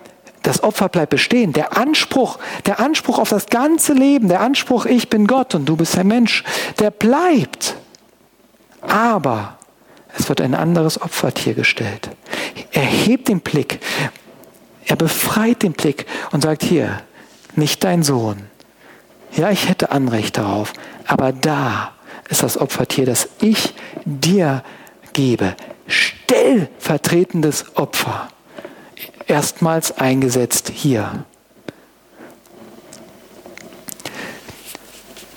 das 0.43 0.63
Opfer 0.63 0.89
bleibt 0.89 1.11
bestehen. 1.11 1.53
Der 1.53 1.77
Anspruch, 1.77 2.39
der 2.65 2.81
Anspruch 2.81 3.19
auf 3.19 3.29
das 3.29 3.47
ganze 3.47 3.93
Leben, 3.93 4.29
der 4.29 4.41
Anspruch, 4.41 4.87
ich 4.87 5.11
bin 5.11 5.27
Gott 5.27 5.55
und 5.55 5.67
du 5.67 5.77
bist 5.77 5.99
ein 5.99 6.07
Mensch, 6.07 6.45
der 6.79 6.91
bleibt. 6.91 7.77
Aber 8.83 9.59
es 10.17 10.29
wird 10.29 10.41
ein 10.41 10.55
anderes 10.55 11.01
Opfertier 11.01 11.55
gestellt. 11.55 12.11
Er 12.73 12.83
hebt 12.83 13.29
den 13.29 13.41
Blick, 13.41 13.81
er 14.85 14.97
befreit 14.97 15.63
den 15.63 15.73
Blick 15.73 16.07
und 16.33 16.43
sagt 16.43 16.63
hier, 16.63 17.03
nicht 17.57 17.85
dein 17.85 18.03
Sohn. 18.03 18.47
Ja, 19.33 19.51
ich 19.51 19.69
hätte 19.69 19.93
Anrecht 19.93 20.39
darauf, 20.39 20.73
aber 21.07 21.33
da 21.33 21.93
ist 22.29 22.43
das 22.43 22.59
Opfertier, 22.59 23.07
das 23.07 23.29
ich 23.41 23.75
dir 24.05 24.63
gebe. 25.13 25.55
Stellvertretendes 25.87 27.77
Opfer. 27.77 28.29
Erstmals 29.27 29.97
eingesetzt 29.99 30.71
hier. 30.75 31.25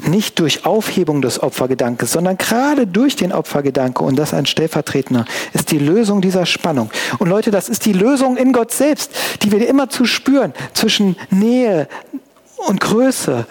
Nicht 0.08 0.40
durch 0.40 0.66
Aufhebung 0.66 1.22
des 1.22 1.42
Opfergedankes, 1.42 2.12
sondern 2.12 2.38
gerade 2.38 2.88
durch 2.88 3.16
den 3.16 3.32
Opfergedanke 3.32 4.04
und 4.04 4.18
das 4.18 4.34
ein 4.34 4.46
stellvertretender, 4.46 5.26
ist 5.54 5.72
die 5.72 5.80
Lösung 5.80 6.22
dieser 6.22 6.46
Spannung. 6.46 6.90
Und 7.20 7.30
Leute, 7.30 7.52
das 7.52 7.70
ist 7.70 7.86
die 7.86 7.94
Lösung 7.94 8.38
in 8.38 8.54
Gott 8.54 8.72
selbst, 8.72 9.12
die 9.42 9.52
wir 9.52 9.68
immer 9.68 9.90
zu 9.90 10.06
spüren 10.06 10.54
zwischen 10.74 11.16
Nähe 11.30 11.88
und 12.68 12.82
Größe. 12.82 13.46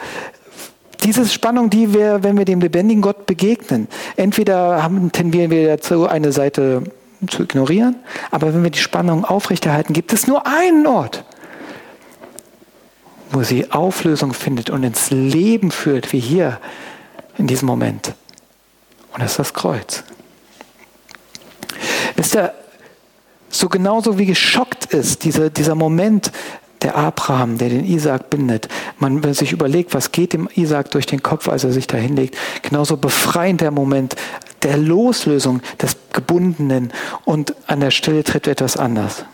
Diese 1.04 1.26
Spannung, 1.26 1.68
die 1.68 1.92
wir, 1.92 2.22
wenn 2.22 2.38
wir 2.38 2.44
dem 2.44 2.60
lebendigen 2.60 3.02
Gott 3.02 3.26
begegnen, 3.26 3.88
entweder 4.16 4.82
haben, 4.82 5.10
tendieren 5.10 5.50
wir 5.50 5.66
dazu, 5.66 6.06
eine 6.06 6.32
Seite 6.32 6.84
zu 7.28 7.42
ignorieren, 7.42 7.96
aber 8.30 8.52
wenn 8.54 8.62
wir 8.62 8.70
die 8.70 8.78
Spannung 8.78 9.24
aufrechterhalten, 9.24 9.92
gibt 9.92 10.12
es 10.12 10.26
nur 10.26 10.46
einen 10.46 10.86
Ort, 10.86 11.24
wo 13.32 13.42
sie 13.42 13.70
Auflösung 13.72 14.34
findet 14.34 14.70
und 14.70 14.82
ins 14.82 15.10
Leben 15.10 15.70
führt, 15.70 16.12
wie 16.12 16.20
hier 16.20 16.60
in 17.38 17.46
diesem 17.46 17.66
Moment. 17.66 18.14
Und 19.12 19.22
das 19.22 19.32
ist 19.32 19.38
das 19.38 19.54
Kreuz. 19.54 20.04
Wisst 22.16 22.34
ihr, 22.34 22.54
so 23.48 23.68
genauso 23.68 24.18
wie 24.18 24.26
geschockt 24.26 24.86
ist 24.94 25.24
dieser, 25.24 25.50
dieser 25.50 25.74
Moment 25.74 26.32
der 26.82 26.96
Abraham, 26.96 27.58
der 27.58 27.68
den 27.68 27.84
Isaak 27.84 28.30
bindet, 28.30 28.68
man 28.98 29.22
sich 29.34 29.52
überlegt, 29.52 29.94
was 29.94 30.10
geht 30.10 30.32
dem 30.32 30.48
Isaak 30.54 30.90
durch 30.90 31.06
den 31.06 31.22
Kopf, 31.22 31.48
als 31.48 31.64
er 31.64 31.72
sich 31.72 31.86
da 31.86 31.96
hinlegt, 31.96 32.36
genauso 32.62 32.96
befreiend 32.96 33.60
der 33.60 33.70
Moment 33.70 34.16
der 34.62 34.76
Loslösung 34.76 35.60
des 35.80 35.96
Gebundenen 36.12 36.92
und 37.24 37.54
an 37.66 37.80
der 37.80 37.90
Stelle 37.90 38.24
tritt 38.24 38.46
etwas 38.46 38.76
anders. 38.76 39.24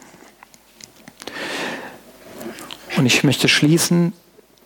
Und 2.99 3.07
ich 3.07 3.23
möchte 3.23 3.47
schließen, 3.47 4.13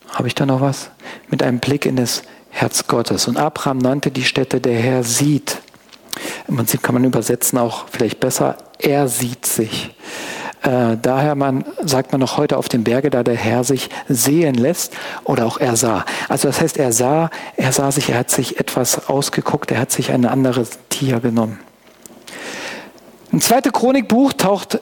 habe 0.08 0.26
ich 0.26 0.34
da 0.34 0.46
noch 0.46 0.62
was? 0.62 0.88
Mit 1.28 1.42
einem 1.42 1.58
Blick 1.58 1.84
in 1.84 1.96
das 1.96 2.22
Herz 2.48 2.86
Gottes. 2.86 3.28
Und 3.28 3.36
Abraham 3.36 3.76
nannte 3.76 4.10
die 4.10 4.24
Stätte, 4.24 4.58
der 4.58 4.78
Herr 4.78 5.04
sieht. 5.04 5.58
Im 6.48 6.56
Prinzip 6.56 6.82
kann 6.82 6.94
man 6.94 7.04
übersetzen 7.04 7.58
auch 7.58 7.84
vielleicht 7.90 8.20
besser, 8.20 8.56
er 8.78 9.06
sieht 9.08 9.44
sich. 9.44 9.94
Äh, 10.62 10.96
daher 11.00 11.34
man, 11.34 11.66
sagt 11.84 12.12
man 12.12 12.22
noch 12.22 12.38
heute 12.38 12.56
auf 12.56 12.70
dem 12.70 12.84
Berge, 12.84 13.10
da 13.10 13.22
der 13.22 13.36
Herr 13.36 13.64
sich 13.64 13.90
sehen 14.08 14.54
lässt 14.54 14.94
oder 15.24 15.44
auch 15.44 15.58
er 15.58 15.76
sah. 15.76 16.06
Also 16.30 16.48
das 16.48 16.58
heißt, 16.58 16.78
er 16.78 16.92
sah, 16.92 17.28
er 17.58 17.72
sah 17.72 17.92
sich, 17.92 18.08
er 18.08 18.18
hat 18.18 18.30
sich 18.30 18.58
etwas 18.58 19.10
ausgeguckt, 19.10 19.70
er 19.70 19.78
hat 19.78 19.92
sich 19.92 20.10
ein 20.10 20.24
anderes 20.24 20.78
Tier 20.88 21.20
genommen. 21.20 21.58
Im 23.30 23.42
zweiten 23.42 23.72
Chronikbuch 23.72 24.32
taucht 24.32 24.80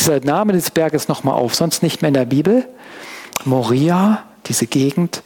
dieser 0.00 0.20
Name 0.20 0.52
des 0.52 0.70
Berges 0.70 1.08
nochmal 1.08 1.34
auf, 1.34 1.54
sonst 1.54 1.82
nicht 1.82 2.02
mehr 2.02 2.08
in 2.08 2.14
der 2.14 2.24
Bibel. 2.24 2.66
Moria, 3.44 4.24
diese 4.46 4.66
Gegend, 4.66 5.22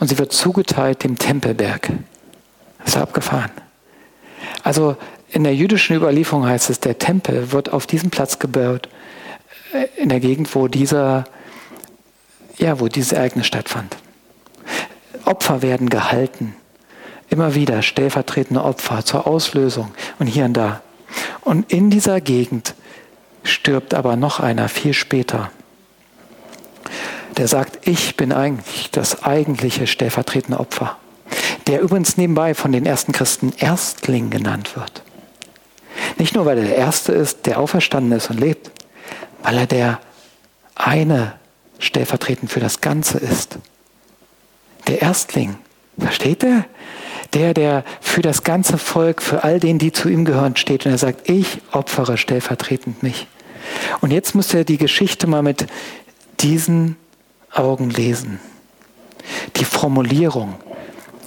und 0.00 0.08
sie 0.08 0.18
wird 0.18 0.32
zugeteilt 0.32 1.04
dem 1.04 1.18
Tempelberg. 1.18 1.90
Das 2.78 2.94
ist 2.94 2.96
abgefahren. 2.96 3.50
Also 4.62 4.96
in 5.30 5.44
der 5.44 5.54
jüdischen 5.54 5.96
Überlieferung 5.96 6.46
heißt 6.46 6.70
es, 6.70 6.80
der 6.80 6.98
Tempel 6.98 7.52
wird 7.52 7.72
auf 7.72 7.86
diesem 7.86 8.10
Platz 8.10 8.38
gebaut, 8.38 8.88
äh, 9.72 9.86
in 9.96 10.08
der 10.08 10.20
Gegend, 10.20 10.54
wo 10.54 10.68
dieser, 10.68 11.24
ja, 12.56 12.80
wo 12.80 12.88
dieses 12.88 13.12
Ereignis 13.12 13.46
stattfand. 13.46 13.96
Opfer 15.24 15.62
werden 15.62 15.88
gehalten. 15.88 16.54
Immer 17.30 17.54
wieder 17.54 17.82
stellvertretende 17.82 18.62
Opfer 18.62 19.04
zur 19.04 19.26
Auslösung 19.26 19.94
und 20.18 20.26
hier 20.26 20.44
und 20.44 20.54
da. 20.54 20.82
Und 21.40 21.72
in 21.72 21.90
dieser 21.90 22.20
Gegend 22.20 22.74
stirbt 23.44 23.94
aber 23.94 24.16
noch 24.16 24.40
einer 24.40 24.68
viel 24.68 24.94
später. 24.94 25.50
Der 27.36 27.48
sagt, 27.48 27.86
ich 27.86 28.16
bin 28.16 28.32
eigentlich 28.32 28.90
das 28.90 29.22
eigentliche 29.22 29.86
stellvertretende 29.86 30.58
Opfer, 30.58 30.96
der 31.66 31.80
übrigens 31.80 32.16
nebenbei 32.16 32.54
von 32.54 32.72
den 32.72 32.86
ersten 32.86 33.12
Christen 33.12 33.52
Erstling 33.58 34.30
genannt 34.30 34.76
wird. 34.76 35.02
Nicht 36.18 36.34
nur, 36.34 36.46
weil 36.46 36.58
er 36.58 36.64
der 36.64 36.76
Erste 36.76 37.12
ist, 37.12 37.46
der 37.46 37.58
auferstanden 37.58 38.12
ist 38.12 38.30
und 38.30 38.40
lebt, 38.40 38.70
weil 39.42 39.58
er 39.58 39.66
der 39.66 40.00
eine 40.74 41.34
stellvertretend 41.78 42.50
für 42.50 42.60
das 42.60 42.80
Ganze 42.80 43.18
ist. 43.18 43.58
Der 44.86 45.02
Erstling, 45.02 45.56
versteht 45.98 46.42
er? 46.44 46.64
Der, 47.32 47.54
der 47.54 47.84
für 48.00 48.22
das 48.22 48.44
ganze 48.44 48.78
Volk, 48.78 49.22
für 49.22 49.44
all 49.44 49.58
den, 49.58 49.78
die 49.78 49.92
zu 49.92 50.08
ihm 50.08 50.24
gehören, 50.24 50.56
steht. 50.56 50.86
Und 50.86 50.92
er 50.92 50.98
sagt, 50.98 51.28
ich 51.28 51.62
opfere 51.72 52.16
stellvertretend 52.16 53.02
mich. 53.02 53.26
Und 54.00 54.12
jetzt 54.12 54.34
muss 54.34 54.52
er 54.54 54.64
die 54.64 54.78
Geschichte 54.78 55.26
mal 55.26 55.42
mit 55.42 55.66
diesen 56.40 56.96
Augen 57.52 57.90
lesen. 57.90 58.40
Die 59.56 59.64
Formulierung, 59.64 60.56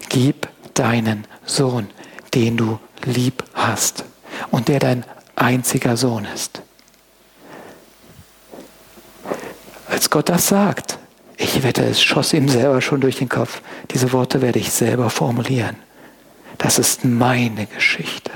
gib 0.09 0.47
deinen 0.73 1.25
Sohn, 1.45 1.87
den 2.33 2.57
du 2.57 2.79
lieb 3.05 3.43
hast 3.53 4.03
und 4.51 4.67
der 4.67 4.79
dein 4.79 5.05
einziger 5.35 5.97
Sohn 5.97 6.27
ist. 6.33 6.61
Als 9.87 10.09
Gott 10.09 10.29
das 10.29 10.47
sagt, 10.47 10.99
ich 11.37 11.63
wette, 11.63 11.83
es 11.83 12.01
schoss 12.01 12.33
ihm 12.33 12.49
selber 12.49 12.81
schon 12.81 12.99
durch 12.99 13.17
den 13.17 13.29
Kopf. 13.29 13.61
Diese 13.91 14.11
Worte 14.11 14.41
werde 14.41 14.59
ich 14.59 14.71
selber 14.71 15.09
formulieren. 15.09 15.77
Das 16.57 16.79
ist 16.79 17.05
meine 17.05 17.67
Geschichte. 17.67 18.31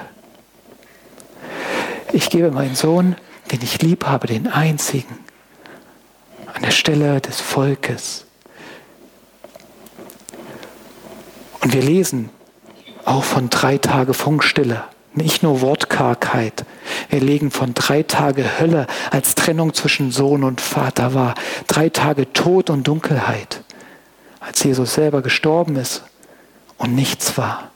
Ich 2.14 2.30
gebe 2.30 2.52
meinen 2.52 2.76
Sohn, 2.76 3.16
den 3.52 3.62
ich 3.62 3.82
lieb 3.82 4.06
habe, 4.06 4.28
den 4.28 4.48
einzigen, 4.48 5.18
an 6.54 6.62
der 6.62 6.72
Stelle 6.72 7.22
des 7.22 7.42
Volkes. 7.42 8.26
Und 11.62 11.74
wir 11.74 11.82
lesen 11.82 12.30
auch 13.06 13.24
von 13.24 13.50
drei 13.50 13.78
Tage 13.78 14.14
Funkstille, 14.14 14.84
nicht 15.14 15.44
nur 15.44 15.62
Wortkargheit. 15.62 16.66
Wir 17.10 17.20
legen 17.20 17.52
von 17.52 17.74
drei 17.74 18.04
Tage 18.04 18.60
Hölle 18.60 18.88
als 19.12 19.36
Trennung 19.36 19.74
zwischen 19.74 20.12
Sohn 20.12 20.44
und 20.44 20.62
Vater 20.62 21.14
war. 21.14 21.36
Drei 21.68 21.90
Tage 21.90 22.32
Tod 22.32 22.70
und 22.70 22.88
Dunkelheit, 22.88 23.64
als 24.40 24.64
Jesus 24.64 24.94
selber 24.94 25.22
gestorben 25.22 25.76
ist 25.76 26.04
und 26.78 26.96
nichts 26.96 27.38
war. 27.38 27.71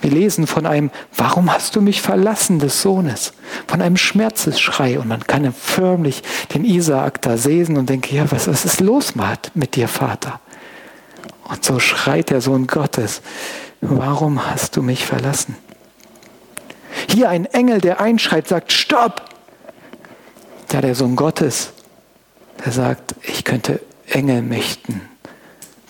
Wir 0.00 0.10
lesen 0.10 0.46
von 0.46 0.66
einem, 0.66 0.90
warum 1.16 1.52
hast 1.52 1.76
du 1.76 1.82
mich 1.82 2.00
verlassen 2.00 2.58
des 2.58 2.80
Sohnes? 2.80 3.32
Von 3.66 3.82
einem 3.82 3.96
Schmerzesschrei. 3.96 4.98
Und 4.98 5.08
man 5.08 5.26
kann 5.26 5.52
förmlich 5.52 6.22
den 6.54 6.64
Isaak 6.64 7.20
da 7.22 7.36
sehen 7.36 7.76
und 7.76 7.90
denken, 7.90 8.14
ja, 8.14 8.30
was, 8.30 8.48
was 8.48 8.64
ist 8.64 8.80
los 8.80 9.14
mit 9.54 9.76
dir, 9.76 9.88
Vater? 9.88 10.40
Und 11.44 11.64
so 11.64 11.78
schreit 11.78 12.30
der 12.30 12.40
Sohn 12.40 12.66
Gottes, 12.66 13.22
warum 13.80 14.46
hast 14.46 14.76
du 14.76 14.82
mich 14.82 15.04
verlassen? 15.04 15.56
Hier 17.08 17.28
ein 17.28 17.44
Engel, 17.46 17.80
der 17.80 18.00
einschreit, 18.00 18.48
sagt, 18.48 18.72
stopp! 18.72 19.24
Da 20.68 20.80
der 20.80 20.94
Sohn 20.94 21.16
Gottes, 21.16 21.72
der 22.64 22.72
sagt, 22.72 23.16
ich 23.22 23.44
könnte 23.44 23.80
Engelmächten 24.06 25.02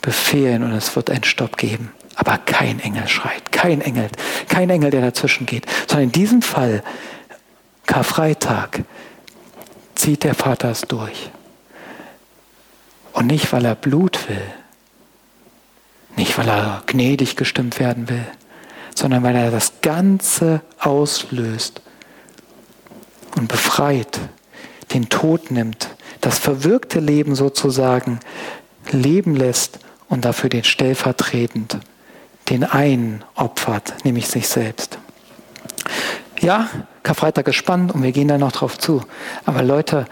befehlen 0.01 0.63
und 0.63 0.71
es 0.71 0.95
wird 0.95 1.11
einen 1.11 1.23
Stopp 1.23 1.57
geben. 1.57 1.91
Aber 2.15 2.37
kein 2.37 2.79
Engel 2.79 3.07
schreit, 3.07 3.50
kein 3.61 3.81
Engel, 3.81 4.09
kein 4.47 4.71
Engel, 4.71 4.89
der 4.89 5.01
dazwischen 5.01 5.45
geht, 5.45 5.67
sondern 5.87 6.05
in 6.05 6.11
diesem 6.11 6.41
Fall, 6.41 6.81
Karfreitag, 7.85 8.83
zieht 9.93 10.23
der 10.23 10.33
Vater 10.33 10.71
es 10.71 10.81
durch. 10.81 11.29
Und 13.13 13.27
nicht, 13.27 13.53
weil 13.53 13.65
er 13.65 13.75
Blut 13.75 14.27
will, 14.27 14.41
nicht, 16.15 16.39
weil 16.39 16.49
er 16.49 16.81
gnädig 16.87 17.35
gestimmt 17.35 17.79
werden 17.79 18.09
will, 18.09 18.25
sondern 18.95 19.21
weil 19.21 19.35
er 19.35 19.51
das 19.51 19.73
Ganze 19.81 20.61
auslöst 20.79 21.81
und 23.35 23.47
befreit, 23.47 24.19
den 24.91 25.07
Tod 25.09 25.51
nimmt, 25.51 25.89
das 26.19 26.39
verwirkte 26.39 26.99
Leben 26.99 27.35
sozusagen 27.35 28.21
leben 28.89 29.35
lässt 29.35 29.77
und 30.09 30.25
dafür 30.25 30.49
den 30.49 30.63
stellvertretend 30.63 31.77
den 32.49 32.63
einen 32.63 33.23
opfert, 33.35 33.93
nämlich 34.03 34.27
sich 34.27 34.47
selbst. 34.47 34.97
Ja, 36.39 36.69
Karfreitag 37.03 37.47
ist 37.47 37.55
spannend 37.55 37.93
und 37.93 38.03
wir 38.03 38.11
gehen 38.11 38.27
da 38.27 38.37
noch 38.37 38.51
drauf 38.51 38.77
zu. 38.77 39.03
Aber 39.45 39.61
Leute, 39.61 40.05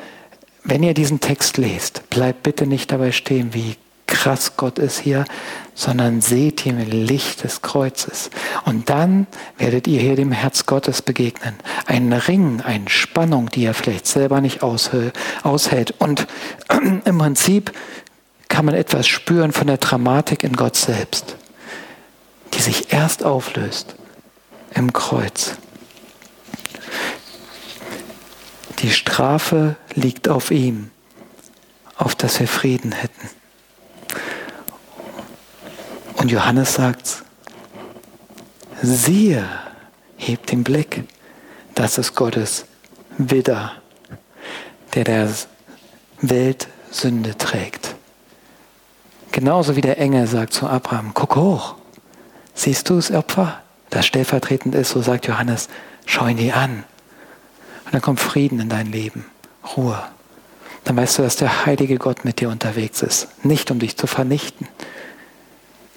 wenn 0.63 0.84
ihr 0.84 0.94
diesen 0.94 1.20
Text 1.20 1.58
lest, 1.58 2.10
bleibt 2.10 2.44
bitte 2.44 2.68
nicht 2.68 2.92
dabei 2.92 3.12
stehen, 3.12 3.54
wie 3.54 3.76
krass 4.06 4.58
Gott 4.58 4.80
ist 4.80 5.00
hier, 5.00 5.26
sondern 5.76 6.22
seht 6.22 6.65
ihn 6.65 6.80
im 6.80 6.89
Licht 6.89 7.44
des 7.44 7.62
Kreuzes. 7.62 8.30
Und 8.65 8.89
dann 8.89 9.28
werdet 9.58 9.88
ihr 9.88 10.00
hier 10.02 10.15
dem 10.15 10.32
Herz 10.32 10.65
Gottes 10.65 11.02
begegnen. 11.02 11.56
Ein 11.86 12.12
Ring, 12.13 12.62
eine 12.62 12.89
Spannung, 12.89 13.50
die 13.50 13.65
er 13.65 13.74
vielleicht 13.74 14.08
selber 14.08 14.42
nicht 14.42 14.62
aushält. 14.62 15.94
Und 16.00 16.28
im 17.06 17.18
Prinzip 17.18 17.72
kann 18.50 18.65
man 18.65 18.76
etwas 18.76 19.08
spüren 19.08 19.52
von 19.52 19.68
der 19.68 19.78
Dramatik 19.78 20.44
in 20.44 20.54
Gott 20.54 20.76
selbst 20.76 21.38
die 22.54 22.60
sich 22.60 22.94
erst 22.94 23.24
auflöst 23.24 23.96
im 24.74 24.94
Kreuz. 24.94 25.56
Die 28.80 28.92
Strafe 28.92 29.76
liegt 29.94 30.30
auf 30.30 30.52
ihm, 30.52 30.92
auf 31.98 32.16
dass 32.16 32.40
wir 32.40 32.48
Frieden 32.48 32.94
hätten. 32.94 33.30
Und 36.16 36.32
Johannes 36.32 36.76
sagt, 36.76 37.24
siehe, 38.82 39.48
hebt 40.18 40.52
den 40.52 40.64
Blick, 40.64 41.04
das 41.76 41.98
ist 41.98 42.16
Gottes 42.16 42.66
Widder, 43.18 43.74
der 44.94 45.04
der 45.04 45.30
Welt 46.22 46.68
Sünde 46.92 47.38
trägt. 47.38 47.96
Genauso 49.32 49.76
wie 49.76 49.82
der 49.82 49.98
Engel 50.00 50.28
sagt 50.28 50.54
zu 50.54 50.68
Abraham, 50.68 51.12
guck 51.14 51.36
hoch, 51.36 51.76
Siehst 52.60 52.89
du 52.89 52.98
das 52.98 53.10
Opfer, 53.10 53.62
das 53.89 54.06
stellvertretend 54.06 54.76
ist, 54.76 54.89
so 54.89 55.02
sagt 55.02 55.28
Johannes, 55.28 55.69
schau 56.06 56.28
ihn 56.28 56.36
dir 56.36 56.58
an. 56.58 56.84
Und 57.86 57.93
dann 57.93 58.02
kommt 58.02 58.19
Frieden 58.19 58.60
in 58.60 58.67
dein 58.67 58.91
Leben, 58.91 59.24
Ruhe. 59.78 59.98
Dann 60.84 60.98
weißt 60.98 61.19
du, 61.19 61.22
dass 61.22 61.38
der 61.38 61.65
heilige 61.65 61.98
Gott 61.98 62.26
mit 62.26 62.41
dir 62.41 62.50
unterwegs 62.50 63.02
ist. 63.02 63.30
Nicht 63.45 63.72
um 63.72 63.80
dich 63.80 63.95
zu 63.95 64.08
vernichten, 64.08 64.67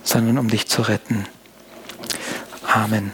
sondern 0.04 0.38
um 0.38 0.46
dich 0.46 0.68
zu 0.68 0.82
retten. 0.82 1.26
Amen. 2.62 3.12